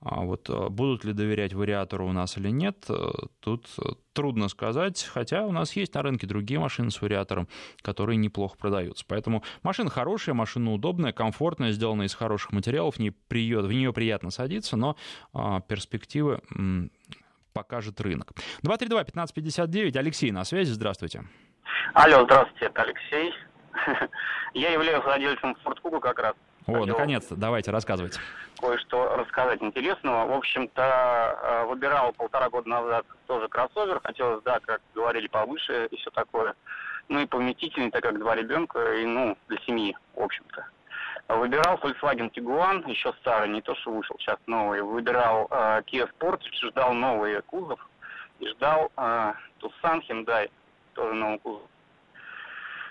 [0.00, 4.48] А вот э, будут ли доверять вариатору у нас или нет, э, тут э, трудно
[4.48, 7.48] сказать, хотя у нас есть на рынке другие машины с вариатором,
[7.80, 9.04] которые неплохо продаются.
[9.08, 14.96] Поэтому машина хорошая, машина удобная, комфортная, сделана из хороших материалов, в, нее приятно садиться, но
[15.32, 16.40] а, перспективы
[17.52, 18.32] покажет рынок.
[18.62, 21.24] 232-1559, Алексей на связи, здравствуйте.
[21.94, 23.32] Алло, здравствуйте, это Алексей.
[24.54, 26.34] Я являюсь владельцем Kuga как раз.
[26.66, 28.20] О, наконец-то, давайте, рассказывайте.
[28.60, 30.26] Кое-что рассказать интересного.
[30.26, 34.00] В общем-то, э, выбирал полтора года назад тоже кроссовер.
[34.02, 36.54] Хотелось, да, как говорили, повыше и все такое.
[37.08, 40.66] Ну и повместительный, так как два ребенка, и, ну, для семьи, в общем-то.
[41.28, 44.82] Выбирал Volkswagen Tiguan, еще старый, не то, что вышел, сейчас новый.
[44.82, 47.80] Выбирал э, Kia Sportage, ждал новый кузов.
[48.40, 50.50] И ждал э, Tucson Hyundai,
[50.94, 51.68] тоже новый кузов.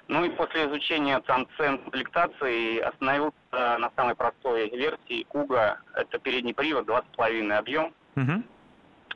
[0.10, 5.80] Ну и после изучения там цен комплектации остановился на самой простой версии Куга.
[5.94, 7.94] Это передний привод, 2,5 объем.
[8.16, 8.44] Угу.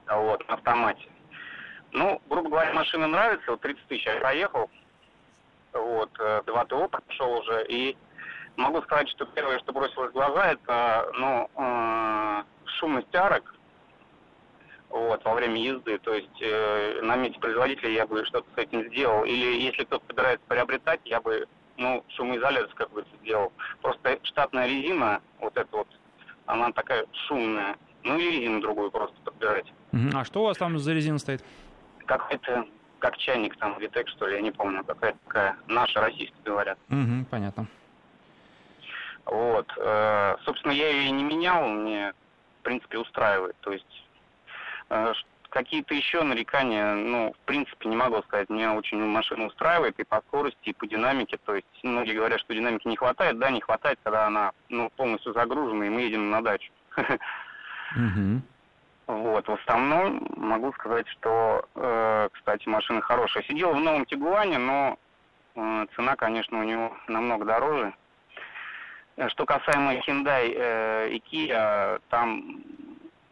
[0.07, 1.09] Вот, на автомате.
[1.93, 3.49] Ну, грубо говоря, машина нравится.
[3.49, 4.69] Вот 30 тысяч я проехал.
[5.73, 7.65] Вот, 2 э, ТО прошел уже.
[7.69, 7.97] И
[8.55, 12.43] могу сказать, что первое, что бросилось в глаза, это, ну, э,
[12.77, 13.55] шумность арок
[14.93, 15.97] вот, во время езды.
[15.97, 19.23] То есть э, на месте производителя я бы что-то с этим сделал.
[19.25, 23.51] Или если кто-то собирается приобретать, я бы ну, шумоизоляцию как бы сделал.
[23.81, 25.87] Просто штатная резина, вот эта вот,
[26.45, 27.75] она такая шумная.
[28.03, 29.73] Ну и резину другую просто подбирать.
[30.13, 31.43] А что у вас там за резина стоит?
[32.05, 32.67] Какая-то,
[32.99, 36.77] как чайник там, Витек, что ли, я не помню, какая-то такая, наша, российская, говорят.
[36.89, 37.65] Угу, понятно.
[39.25, 39.71] Вот.
[39.77, 42.13] Э, собственно, я ее и не менял, мне,
[42.59, 43.55] в принципе, устраивает.
[43.61, 44.02] То есть
[45.53, 48.49] какие-то еще нарекания, ну, в принципе, не могу сказать.
[48.49, 51.37] Меня очень машина устраивает и по скорости, и по динамике.
[51.45, 53.37] То есть многие говорят, что динамики не хватает.
[53.37, 56.71] Да, не хватает, когда она ну, полностью загружена, и мы едем на дачу.
[59.05, 63.43] Вот, в основном могу сказать, что, э, кстати, машина хорошая.
[63.43, 64.97] Сидел в новом Тигуане, но
[65.55, 67.93] э, цена, конечно, у него намного дороже.
[69.27, 72.63] Что касаемо Hyundai э, и Kia, там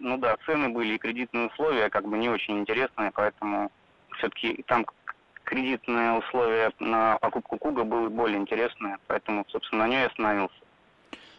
[0.01, 3.71] ну да, цены были и кредитные условия как бы не очень интересные, поэтому
[4.17, 4.85] все-таки там
[5.43, 10.55] кредитные условия на покупку Куга были более интересные, поэтому, собственно, на ней остановился.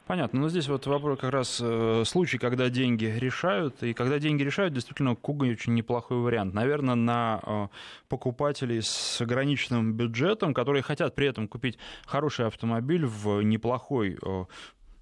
[0.07, 0.41] Понятно.
[0.41, 3.83] Но здесь вот вопрос как раз э, случай, когда деньги решают.
[3.85, 6.55] И когда деньги решают, действительно, Куга очень неплохой вариант.
[6.55, 7.69] Наверное, на э,
[8.09, 14.45] покупателей с ограниченным бюджетом, которые хотят при этом купить хороший автомобиль в неплохой э,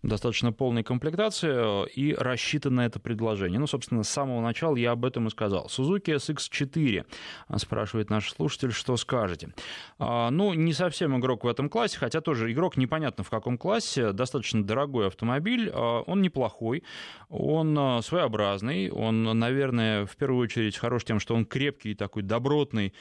[0.03, 3.59] достаточно полной комплектации э, и рассчитан на это предложение.
[3.59, 5.67] Ну, собственно, с самого начала я об этом и сказал.
[5.67, 7.05] Suzuki SX4,
[7.49, 9.53] э, спрашивает наш слушатель, что скажете.
[9.99, 14.13] А, ну, не совсем игрок в этом классе, хотя тоже игрок непонятно в каком классе,
[14.13, 16.83] достаточно дорогой автомобиль, а, он неплохой,
[17.29, 22.95] он э, своеобразный, он, наверное, в первую очередь хорош тем, что он крепкий, такой добротный,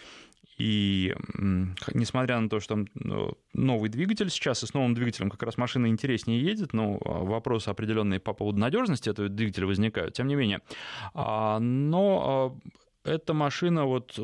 [0.59, 1.15] и
[1.93, 5.57] несмотря на то, что там ну, новый двигатель сейчас, и с новым двигателем как раз
[5.57, 10.35] машина интереснее едет, но а, вопросы определенные по поводу надежности этого двигателя возникают, тем не
[10.35, 10.59] менее.
[11.13, 12.59] А, но
[13.05, 14.19] а, эта машина вот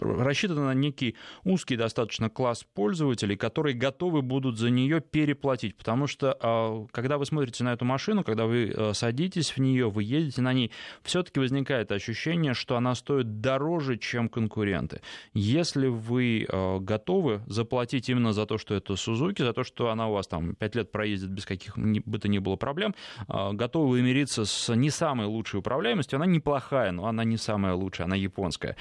[0.00, 5.76] рассчитана на некий узкий достаточно класс пользователей, которые готовы будут за нее переплатить.
[5.76, 9.90] Потому что, а, когда вы смотрите на эту машину, когда вы э, садитесь в нее,
[9.90, 10.70] вы едете на ней,
[11.02, 15.00] все-таки возникает ощущение, что она стоит дороже, чем конкуренты.
[15.32, 20.08] Если вы э, готовы заплатить именно за то, что это Сузуки, за то, что она
[20.08, 22.94] у вас там 5 лет проездит без каких бы то ни было проблем,
[23.28, 28.06] э, готовы мириться с не самой лучшей управляемостью, она неплохая, но она не самая лучшая,
[28.06, 28.76] она японская,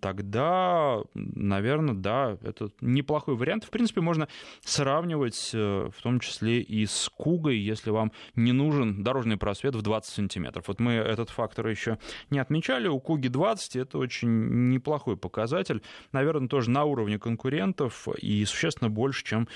[0.00, 3.64] тогда тогда, наверное, да, это неплохой вариант.
[3.64, 4.28] В принципе, можно
[4.64, 9.82] сравнивать э, в том числе и с Кугой, если вам не нужен дорожный просвет в
[9.82, 10.64] 20 сантиметров.
[10.68, 11.98] Вот мы этот фактор еще
[12.30, 12.88] не отмечали.
[12.88, 15.82] У Куги 20 это очень неплохой показатель.
[16.12, 19.48] Наверное, тоже на уровне конкурентов и существенно больше, чем,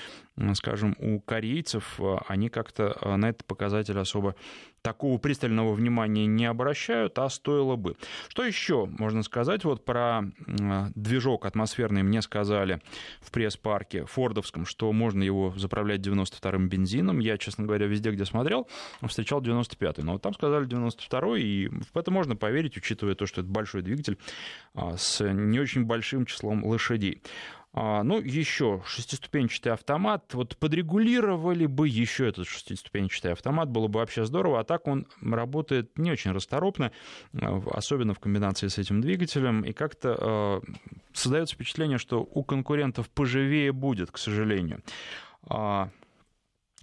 [0.53, 1.99] скажем, у корейцев.
[2.27, 4.35] Они как-то э, на этот показатель особо
[4.85, 7.95] такого пристального внимания не обращают, а стоило бы.
[8.27, 9.63] Что еще можно сказать?
[9.63, 10.21] Вот про
[10.93, 12.81] движок атмосферный мне сказали
[13.19, 17.17] в пресс-парке фордовском, что можно его заправлять 92-м бензином.
[17.17, 18.67] Я, честно говоря, везде, где смотрел,
[19.01, 20.03] встречал 95-й.
[20.03, 23.81] Но вот там сказали 92-й, и в это можно поверить, учитывая то, что это большой
[23.81, 24.19] двигатель
[24.75, 27.23] а, с не очень большим числом лошадей.
[27.77, 30.33] А, ну, еще шестиступенчатый автомат.
[30.33, 34.61] Вот подрегулировали бы еще этот шестиступенчатый автомат, было бы вообще здорово.
[34.61, 36.93] А так он работает не очень расторопно,
[37.33, 39.63] а, особенно в комбинации с этим двигателем.
[39.63, 40.71] И как-то э,
[41.11, 44.81] создается впечатление, что у конкурентов поживее будет, к сожалению.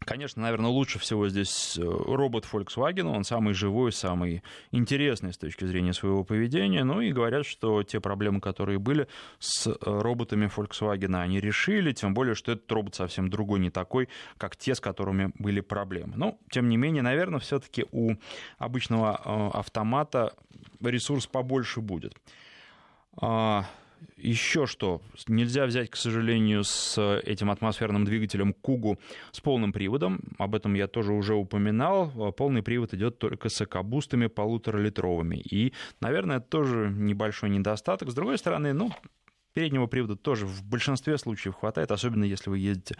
[0.04, 5.64] Конечно, наверное, лучше всего здесь э, робот Volkswagen, он самый живой, самый интересный с точки
[5.64, 11.20] зрения своего поведения, ну и говорят, что те проблемы, которые были с э, роботами Volkswagen,
[11.20, 15.32] они решили, тем более, что этот робот совсем другой, не такой, как те, с которыми
[15.38, 16.14] были проблемы.
[16.16, 18.14] Но, тем не менее, наверное, все-таки у
[18.58, 20.34] обычного э, автомата
[20.80, 22.14] ресурс побольше будет.
[24.16, 28.98] Еще что, нельзя взять, к сожалению, с этим атмосферным двигателем Кугу
[29.32, 30.20] с полным приводом.
[30.38, 32.32] Об этом я тоже уже упоминал.
[32.32, 35.36] Полный привод идет только с экобустами полуторалитровыми.
[35.36, 38.10] И, наверное, это тоже небольшой недостаток.
[38.10, 38.90] С другой стороны, ну,
[39.52, 42.96] переднего привода тоже в большинстве случаев хватает, особенно если вы ездите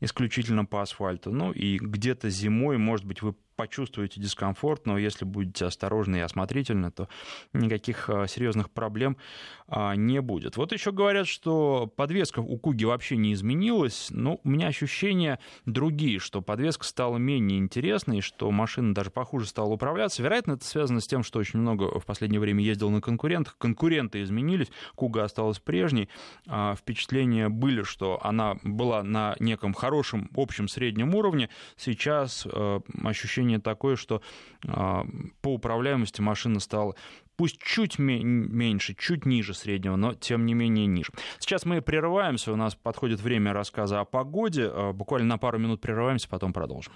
[0.00, 1.30] исключительно по асфальту.
[1.30, 6.90] Ну и где-то зимой, может быть, вы почувствуете дискомфорт, но если будете осторожны и осмотрительны,
[6.90, 7.08] то
[7.52, 9.16] никаких а, серьезных проблем
[9.66, 10.56] а, не будет.
[10.56, 14.08] Вот еще говорят, что подвеска у Куги вообще не изменилась.
[14.10, 19.72] Ну, у меня ощущения другие, что подвеска стала менее интересной, что машина даже похуже стала
[19.72, 20.22] управляться.
[20.22, 23.56] Вероятно, это связано с тем, что очень много в последнее время ездил на конкурентах.
[23.58, 26.08] Конкуренты изменились, Куга осталась прежней.
[26.46, 31.50] А, впечатления были, что она была на неком хорошем общем среднем уровне.
[31.76, 34.22] Сейчас ощущение ощущение такое, что
[34.66, 35.06] а,
[35.42, 36.94] по управляемости машина стала
[37.36, 41.10] пусть чуть меньше, чуть ниже среднего, но тем не менее ниже.
[41.38, 44.70] Сейчас мы прерываемся, у нас подходит время рассказа о погоде.
[44.72, 46.92] А, буквально на пару минут прерываемся, потом продолжим.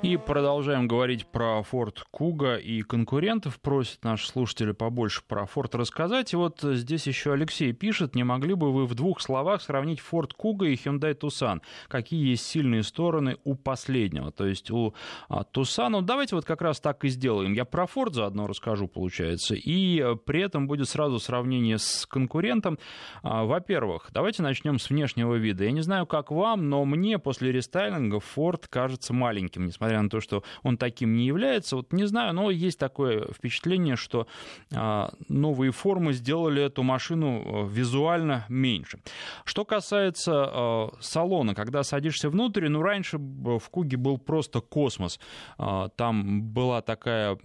[0.00, 3.58] И продолжаем говорить про Ford Kuga и конкурентов.
[3.60, 6.32] Просят наши слушатели побольше про Ford рассказать.
[6.32, 10.30] И вот здесь еще Алексей пишет, не могли бы вы в двух словах сравнить Ford
[10.38, 11.62] Kuga и Hyundai Tucson?
[11.88, 14.30] Какие есть сильные стороны у последнего?
[14.30, 14.94] То есть у
[15.28, 17.52] а, Tucson, ну давайте вот как раз так и сделаем.
[17.52, 19.37] Я про Ford заодно расскажу, получается.
[19.54, 22.78] И э, при этом будет сразу сравнение с конкурентом.
[23.22, 25.64] А, во-первых, давайте начнем с внешнего вида.
[25.64, 30.20] Я не знаю, как вам, но мне после рестайлинга Ford кажется маленьким, несмотря на то,
[30.20, 31.76] что он таким не является.
[31.76, 34.26] Вот не знаю, но есть такое впечатление, что
[34.74, 38.98] а, новые формы сделали эту машину э, визуально меньше.
[39.44, 45.20] Что касается а, салона, когда садишься внутрь, ну, раньше в Куге был просто космос.
[45.58, 47.38] А, там была такая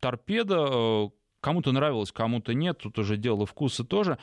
[0.00, 1.08] торпеда, э,
[1.40, 4.18] Кому-то нравилось, кому-то нет, тут уже дело вкуса тоже.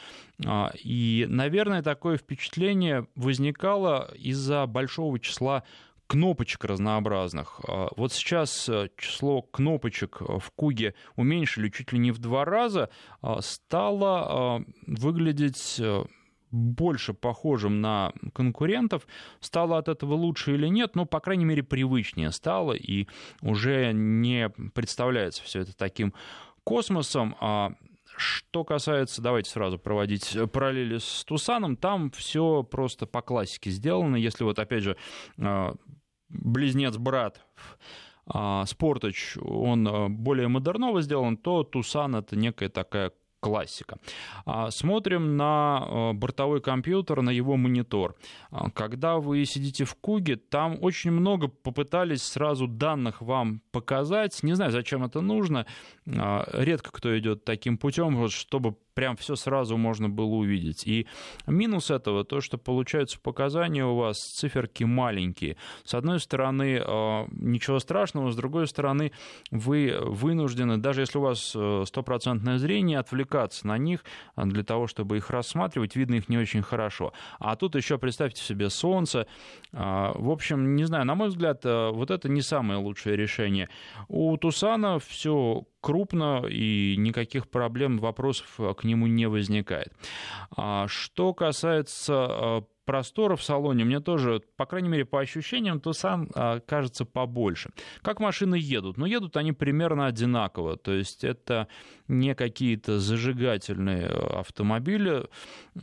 [0.83, 5.63] И, наверное, такое впечатление возникало из-за большого числа
[6.07, 7.59] кнопочек разнообразных.
[7.67, 12.89] А, вот сейчас э, число кнопочек в Куге уменьшили чуть ли не в два раза,
[13.21, 16.03] а, стало а, выглядеть э,
[16.51, 19.07] больше похожим на конкурентов.
[19.39, 23.07] Стало от этого лучше или нет, но, по крайней мере, привычнее стало, и
[23.41, 26.13] уже не представляется все это таким
[26.63, 27.35] космосом.
[28.15, 34.15] Что касается, давайте сразу проводить параллели с Тусаном, там все просто по классике сделано.
[34.15, 34.97] Если вот, опять же,
[36.29, 37.41] близнец-брат
[38.29, 43.97] а, Спортач, он а, более модерново сделан, то Тусан это некая такая классика.
[44.45, 48.15] А, смотрим на бортовой компьютер, на его монитор.
[48.73, 54.41] Когда вы сидите в Куге, там очень много попытались сразу данных вам показать.
[54.43, 55.65] Не знаю, зачем это нужно.
[56.05, 60.87] Редко кто идет таким путем, чтобы прям все сразу можно было увидеть.
[60.87, 61.05] И
[61.45, 65.55] минус этого то, что получаются показания у вас циферки маленькие.
[65.83, 69.11] С одной стороны, э, ничего страшного, с другой стороны,
[69.51, 74.03] вы вынуждены, даже если у вас э, стопроцентное зрение, отвлекаться на них
[74.35, 77.13] для того, чтобы их рассматривать, видно их не очень хорошо.
[77.37, 79.27] А тут еще представьте себе солнце.
[79.73, 83.69] Э, в общем, не знаю, на мой взгляд, вот это не самое лучшее решение.
[84.07, 89.93] У Тусана все крупно, и никаких проблем, вопросов к нему не возникает.
[90.55, 96.29] А что касается а, простора в салоне мне тоже, по крайней мере, по ощущениям, Тусан
[96.33, 97.69] а, кажется побольше.
[98.01, 98.97] Как машины едут?
[98.97, 101.67] Ну, едут они примерно одинаково, то есть это
[102.07, 105.25] не какие-то зажигательные автомобили,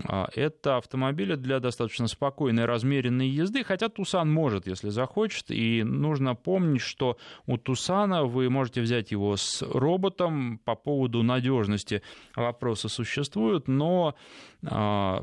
[0.08, 6.34] а, это автомобили для достаточно спокойной, размеренной езды, хотя Тусан может, если захочет, и нужно
[6.34, 12.00] помнить, что у Тусана вы можете взять его с роботом, по поводу надежности
[12.34, 14.14] вопросы существуют, но
[14.66, 15.22] а,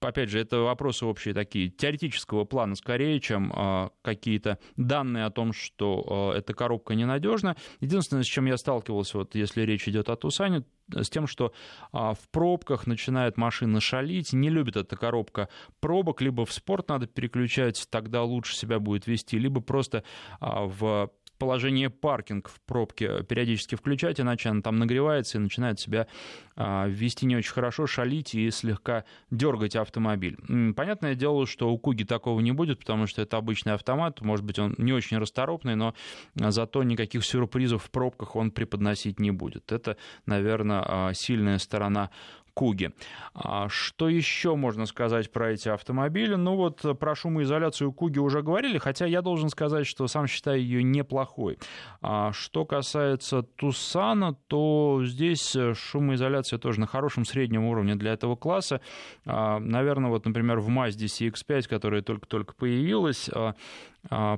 [0.00, 5.52] опять же, это вопросы общие такие, теоретического плана скорее, чем э, какие-то данные о том,
[5.52, 7.56] что э, эта коробка ненадежна.
[7.80, 11.52] Единственное, с чем я сталкивался, вот если речь идет о Тусане, с тем, что
[11.92, 15.48] а, в пробках начинает машина шалить, не любит эта коробка
[15.80, 20.04] пробок, либо в спорт надо переключать, тогда лучше себя будет вести, либо просто
[20.40, 21.10] а, в
[21.40, 26.06] положение паркинг в пробке периодически включать, иначе она там нагревается и начинает себя
[26.54, 30.36] а, вести не очень хорошо, шалить и слегка дергать автомобиль.
[30.76, 34.58] Понятное дело, что у Куги такого не будет, потому что это обычный автомат, может быть,
[34.58, 35.94] он не очень расторопный, но
[36.34, 39.72] зато никаких сюрпризов в пробках он преподносить не будет.
[39.72, 42.10] Это, наверное, а, сильная сторона
[42.54, 42.90] Куги.
[43.34, 46.34] А что еще можно сказать про эти автомобили?
[46.34, 50.82] Ну вот про шумоизоляцию Куги уже говорили, хотя я должен сказать, что сам считаю ее
[50.82, 51.58] неплохой.
[52.00, 58.80] А что касается Тусана, то здесь шумоизоляция тоже на хорошем среднем уровне для этого класса.
[59.24, 63.30] А, наверное, вот, например, в Mazda CX-5, которая только-только появилась,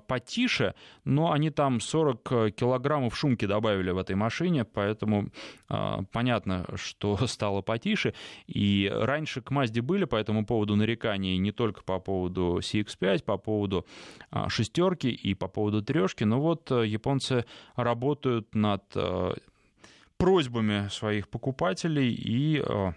[0.09, 5.31] потише, но они там 40 килограммов шумки добавили в этой машине, поэтому
[5.69, 8.15] а, понятно, что стало потише.
[8.47, 13.39] И раньше к Mazda были по этому поводу нарекания не только по поводу CX-5, по
[13.39, 13.87] поводу
[14.31, 17.45] а, шестерки и по поводу трешки, но вот э, японцы
[17.77, 19.35] работают над э,
[20.17, 22.93] просьбами своих покупателей и э,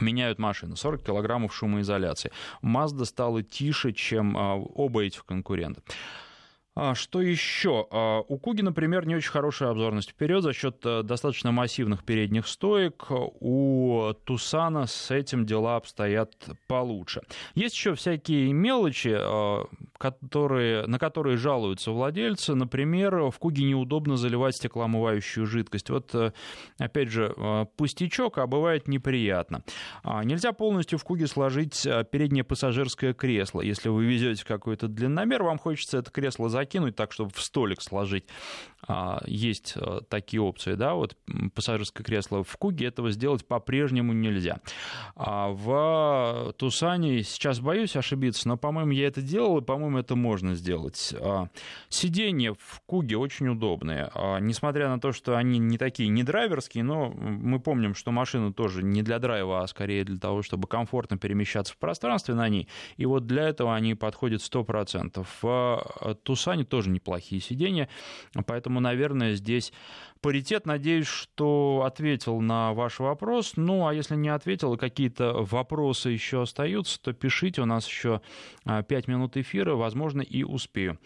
[0.00, 0.76] меняют машины.
[0.76, 2.30] 40 килограммов шумоизоляции.
[2.62, 5.82] Mazda стала тише, чем а, оба этих конкурента.
[6.78, 7.86] А что еще?
[7.90, 12.46] А, у Куги, например, не очень хорошая обзорность вперед за счет э, достаточно массивных передних
[12.46, 13.06] стоек.
[13.08, 16.34] У Тусана с этим дела обстоят
[16.66, 17.22] получше.
[17.54, 19.16] Есть еще всякие мелочи,
[19.98, 22.54] которые, на которые жалуются владельцы.
[22.54, 25.90] Например, в Куге неудобно заливать стеклоомывающую жидкость.
[25.90, 26.32] Вот, э,
[26.78, 29.62] опять же, э, пустячок, а бывает неприятно.
[30.04, 33.60] Нельзя полностью в Куге сложить переднее пассажирское кресло.
[33.60, 38.24] Если вы везете какой-то длинномер, вам хочется это кресло закинуть так, чтобы в столик сложить.
[38.88, 41.16] А, есть э, такие опции, да, вот
[41.54, 44.60] пассажирское кресло в Куге этого сделать по-прежнему нельзя.
[45.16, 50.56] А в Тусане сейчас боюсь ошибиться, но, по-моему, я это делал, и, по-моему, это можно
[50.56, 51.14] сделать.
[51.20, 51.48] А,
[51.88, 54.10] сиденья в Куге очень удобные,
[54.40, 58.82] несмотря на то, что они не такие, не драйверские, но мы помним, что машина тоже
[58.82, 62.66] не для драйва, а скорее для того, чтобы комфортно перемещаться в пространстве на ней,
[62.96, 65.24] и вот для этого они подходят 100%.
[65.40, 67.88] В Тусане Казани тоже неплохие сиденья,
[68.46, 69.72] поэтому, наверное, здесь
[70.20, 70.66] паритет.
[70.66, 73.52] Надеюсь, что ответил на ваш вопрос.
[73.56, 77.62] Ну, а если не ответил, какие-то вопросы еще остаются, то пишите.
[77.62, 78.20] У нас еще
[78.64, 80.98] 5 а, минут эфира, возможно, и успею.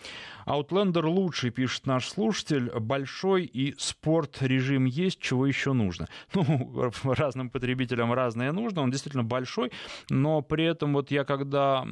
[0.46, 2.70] Outlander лучший, пишет наш слушатель.
[2.78, 6.08] Большой и спорт-режим есть, чего еще нужно?
[6.40, 8.82] Ну, разным потребителям разное нужно.
[8.82, 9.70] Он действительно большой,
[10.08, 11.84] но при этом вот я когда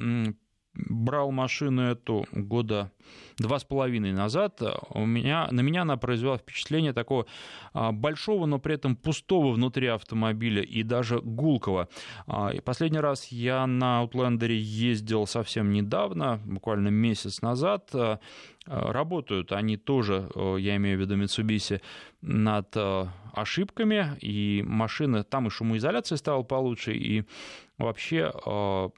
[0.78, 2.90] брал машину эту года
[3.38, 4.60] два с половиной назад,
[4.90, 7.26] у меня, на меня она произвела впечатление такого
[7.72, 11.88] а, большого, но при этом пустого внутри автомобиля и даже гулкого.
[12.26, 17.90] А, последний раз я на Outlander ездил совсем недавно, буквально месяц назад.
[17.94, 18.18] А,
[18.66, 21.80] работают они тоже, я имею в виду Mitsubishi,
[22.20, 22.76] над
[23.32, 27.24] ошибками, и машина, там и шумоизоляция стала получше, и
[27.78, 28.32] вообще,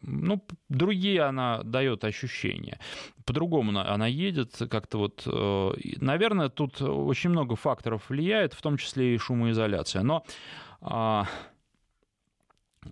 [0.02, 2.78] ну, другие она дает ощущения.
[3.24, 5.70] По-другому она едет, как-то вот, э,
[6.00, 10.02] наверное, тут очень много факторов влияет, в том числе и шумоизоляция.
[10.02, 10.24] Но
[10.80, 11.26] а,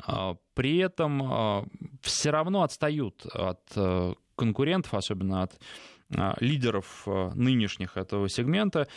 [0.07, 1.64] а, при этом а,
[2.03, 3.61] все равно отстают от
[4.36, 5.59] конкурентов, особенно от а,
[6.40, 8.88] лидеров а, нынешних этого сегмента.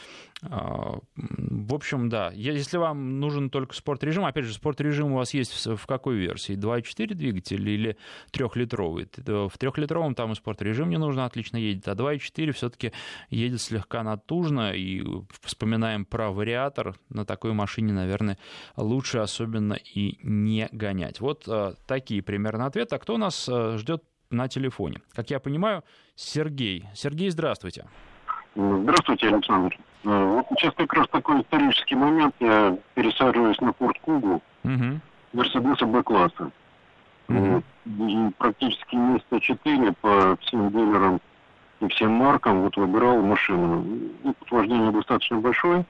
[0.44, 5.66] А, в общем, да, если вам нужен только спорт-режим, опять же, спорт-режим у вас есть
[5.66, 6.56] в какой версии?
[6.56, 7.98] 2.4 двигатель или
[8.32, 9.10] трехлитровый?
[9.18, 12.94] В трехлитровом там и спорт-режим не нужно, отлично едет, а 2.4 все-таки
[13.30, 15.04] едет слегка натужно, и
[15.42, 18.38] вспоминаем про вариатор, на такой машине, наверное,
[18.78, 21.20] лучше особенно и не гонять.
[21.20, 21.48] Вот
[21.86, 22.96] такие примерно ответы.
[22.96, 25.02] А кто нас ждет на телефоне.
[25.14, 25.84] Как я понимаю,
[26.16, 26.86] Сергей.
[26.94, 27.86] Сергей, здравствуйте.
[28.56, 29.78] Здравствуйте, Александр.
[30.04, 32.36] Э, вот сейчас как раз такой исторический момент.
[32.40, 35.00] Я пересаживаюсь на Форд Кугу, угу.
[35.34, 36.52] Мерседеса Б-класса.
[37.30, 37.64] Угу.
[37.86, 41.22] И практически месяца четыре по всем дилерам
[41.80, 43.86] и всем маркам вот выбирал машину.
[44.24, 45.86] Опыт вождения достаточно большой.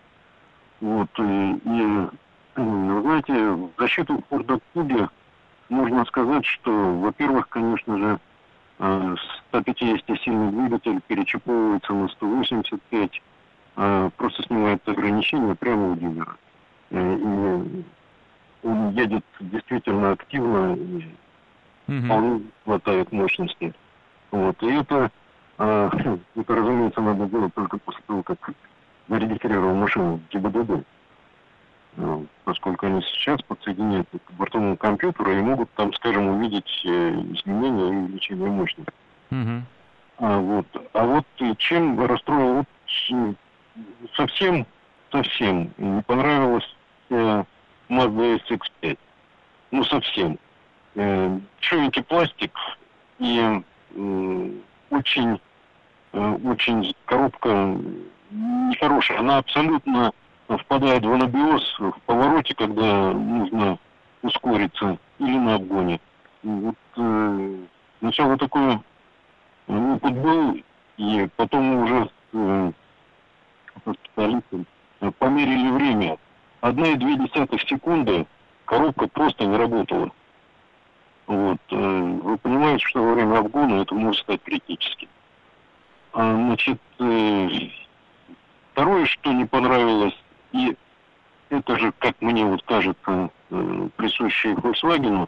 [0.79, 2.07] Вот, и, и
[2.55, 5.07] вы знаете, в защиту Форда Куги
[5.69, 8.19] можно сказать, что, во-первых, конечно же,
[8.81, 13.21] 150-сильный э, двигатель перечиповывается на 185,
[13.77, 16.35] э, просто снимает ограничения прямо у дилера.
[16.89, 17.83] Э, и
[18.63, 21.07] он едет действительно активно, и
[21.87, 22.05] угу.
[22.05, 23.73] вполне хватает мощности.
[24.31, 24.61] Вот.
[24.63, 25.11] И это,
[25.57, 28.51] это, разумеется, надо делать только после того, как
[29.07, 30.85] зарегистрировал машину в ГИБДД.
[31.97, 36.89] Ну, поскольку они сейчас подсоединяют к бортовому компьютеру и могут там, скажем, увидеть э,
[37.33, 38.93] изменения и увеличение мощности.
[39.31, 39.63] Угу.
[40.19, 40.67] А, вот.
[40.93, 41.25] а вот
[41.57, 42.65] чем расстроил,
[43.09, 43.35] вот,
[44.15, 44.65] совсем,
[45.11, 46.75] совсем не понравилось
[47.09, 47.43] э,
[47.89, 48.97] Mazda SX5.
[49.71, 50.37] Ну, совсем.
[50.95, 51.39] Э,
[52.07, 52.51] пластик
[53.19, 53.61] и
[53.95, 54.51] э,
[54.89, 55.39] очень,
[56.13, 57.77] э, очень коробка
[58.29, 59.19] нехорошая.
[59.19, 60.11] Она абсолютно
[60.57, 63.77] впадает в анабиоз в повороте, когда нужно
[64.21, 65.99] ускориться или на обгоне.
[66.43, 67.55] Вот, э,
[67.99, 68.79] сначала такой
[69.67, 70.57] опыт был,
[70.97, 72.71] и потом уже э,
[73.81, 74.65] специалистом
[75.19, 76.17] померили время.
[76.61, 78.25] Одна и две десятых секунды
[78.65, 80.11] коробка просто не работала.
[81.27, 81.59] Вот.
[81.69, 85.07] Э, вы понимаете, что во время обгона это может стать критическим.
[86.13, 87.47] А, значит, э,
[88.73, 90.17] второе, что не понравилось,
[91.81, 95.27] и это же, как мне вот кажется, э, присущие Volkswagen,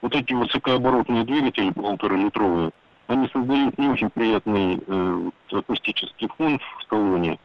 [0.00, 2.70] вот эти высокооборотные двигатели полуторалитровые,
[3.06, 7.38] они создают не очень приятный э, акустический фон в салоне.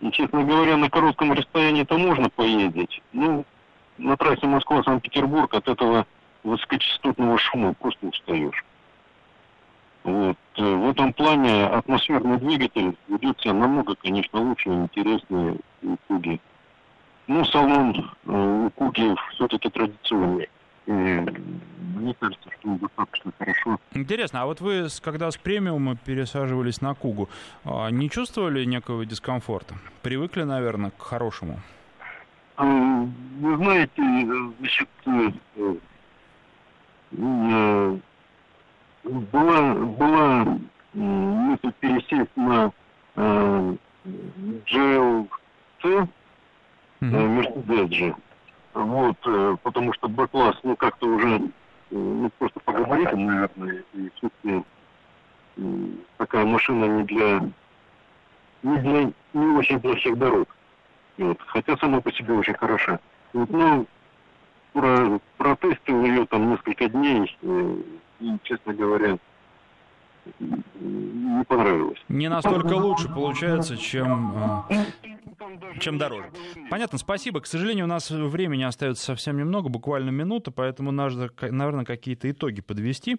[0.00, 3.02] И, честно говоря, на коротком расстоянии это можно поездить.
[3.12, 3.44] Ну,
[3.98, 6.06] на трассе Москва-Санкт-Петербург от этого
[6.42, 8.64] высокочастотного шума просто устаешь.
[10.04, 10.36] Вот.
[10.56, 16.40] Э, в этом плане атмосферный двигатель ведет себя намного, конечно, лучше и интереснее у Куги.
[17.32, 20.50] Ну, салон э, у Куги все-таки традиционный.
[20.84, 23.78] И мне кажется, что он достаточно хорошо.
[23.94, 27.30] Интересно, а вот вы, когда с премиума пересаживались на Кугу,
[27.64, 29.76] а, не чувствовали некого дискомфорта?
[30.02, 31.60] Привыкли, наверное, к хорошему?
[32.56, 32.66] А,
[33.40, 34.02] вы знаете,
[34.58, 35.32] значит, э,
[39.04, 40.58] была, была
[40.92, 42.72] мысль пересесть на
[43.16, 43.76] э,
[47.02, 47.66] GLC, mm-hmm.
[47.66, 48.14] Mercedes же.
[48.74, 51.40] Вот, э, потому что Б-класс, ну, как-то уже, э,
[51.90, 54.64] ну, просто по габаритам, наверное, и все-таки
[55.56, 55.62] э,
[56.16, 57.40] такая машина не для,
[58.62, 60.48] не для, не очень для всех дорог.
[61.18, 62.98] Вот, хотя сама по себе очень хороша.
[63.34, 63.86] Вот, ну,
[64.72, 67.76] про, протестил ее там несколько дней, э,
[68.20, 69.18] и, честно говоря,
[70.38, 71.98] не понравилось.
[72.08, 74.32] Не настолько лучше получается, чем,
[74.70, 75.01] э,
[75.80, 76.30] чем дороже.
[76.70, 77.40] Понятно, спасибо.
[77.40, 82.60] К сожалению, у нас времени остается совсем немного, буквально минута, поэтому надо, наверное, какие-то итоги
[82.60, 83.16] подвести.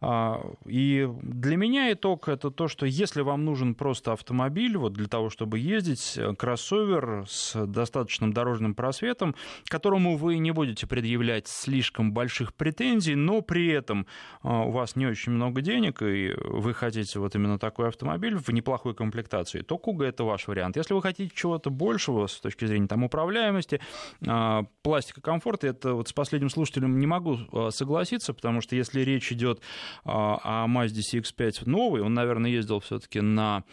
[0.00, 5.08] А, и для меня итог это то, что если вам нужен просто автомобиль, вот для
[5.08, 9.34] того, чтобы ездить, кроссовер с достаточным дорожным просветом,
[9.68, 14.06] которому вы не будете предъявлять слишком больших претензий, но при этом
[14.42, 18.48] а, у вас не очень много денег, и вы хотите вот именно такой автомобиль в
[18.50, 20.76] неплохой комплектации, то Куга это ваш вариант.
[20.76, 23.80] Если вы хотите чего-то большего с точки зрения там, управляемости,
[24.26, 27.38] а, пластика комфорта, это вот с последним слушателем не могу
[27.70, 29.62] согласиться, потому что если речь идет
[30.04, 33.64] а, а Mazda CX-5 новый, он, наверное, ездил все-таки на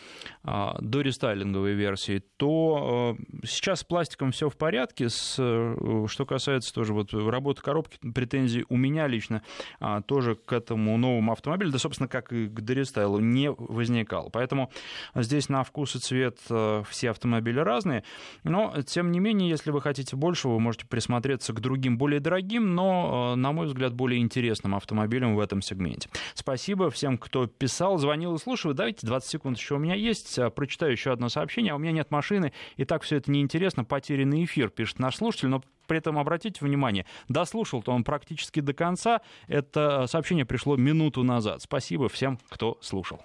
[0.43, 5.09] а, дорестайлинговой версии, то а, сейчас с пластиком все в порядке.
[5.09, 9.41] С, э, что касается тоже вот работы коробки, претензий у меня лично
[10.07, 14.29] тоже к этому новому автомобилю, да, собственно, как и к дорестайлу, не возникало.
[14.29, 14.71] Поэтому
[15.13, 18.03] здесь на вкус и цвет э, все автомобили разные,
[18.43, 22.75] но, тем не менее, если вы хотите больше, вы можете присмотреться к другим, более дорогим,
[22.75, 26.09] но, э, на мой взгляд, более интересным автомобилям в этом сегменте.
[26.33, 28.73] Спасибо всем, кто писал, звонил и слушал.
[28.73, 30.37] Давайте 20 секунд еще у меня есть.
[30.39, 31.73] А, прочитаю еще одно сообщение.
[31.73, 33.83] А у меня нет машины, и так все это неинтересно.
[33.83, 39.21] Потерянный эфир, пишет наш слушатель, но при этом обратите внимание, дослушал-то он практически до конца.
[39.47, 41.61] Это сообщение пришло минуту назад.
[41.61, 43.21] Спасибо всем, кто слушал.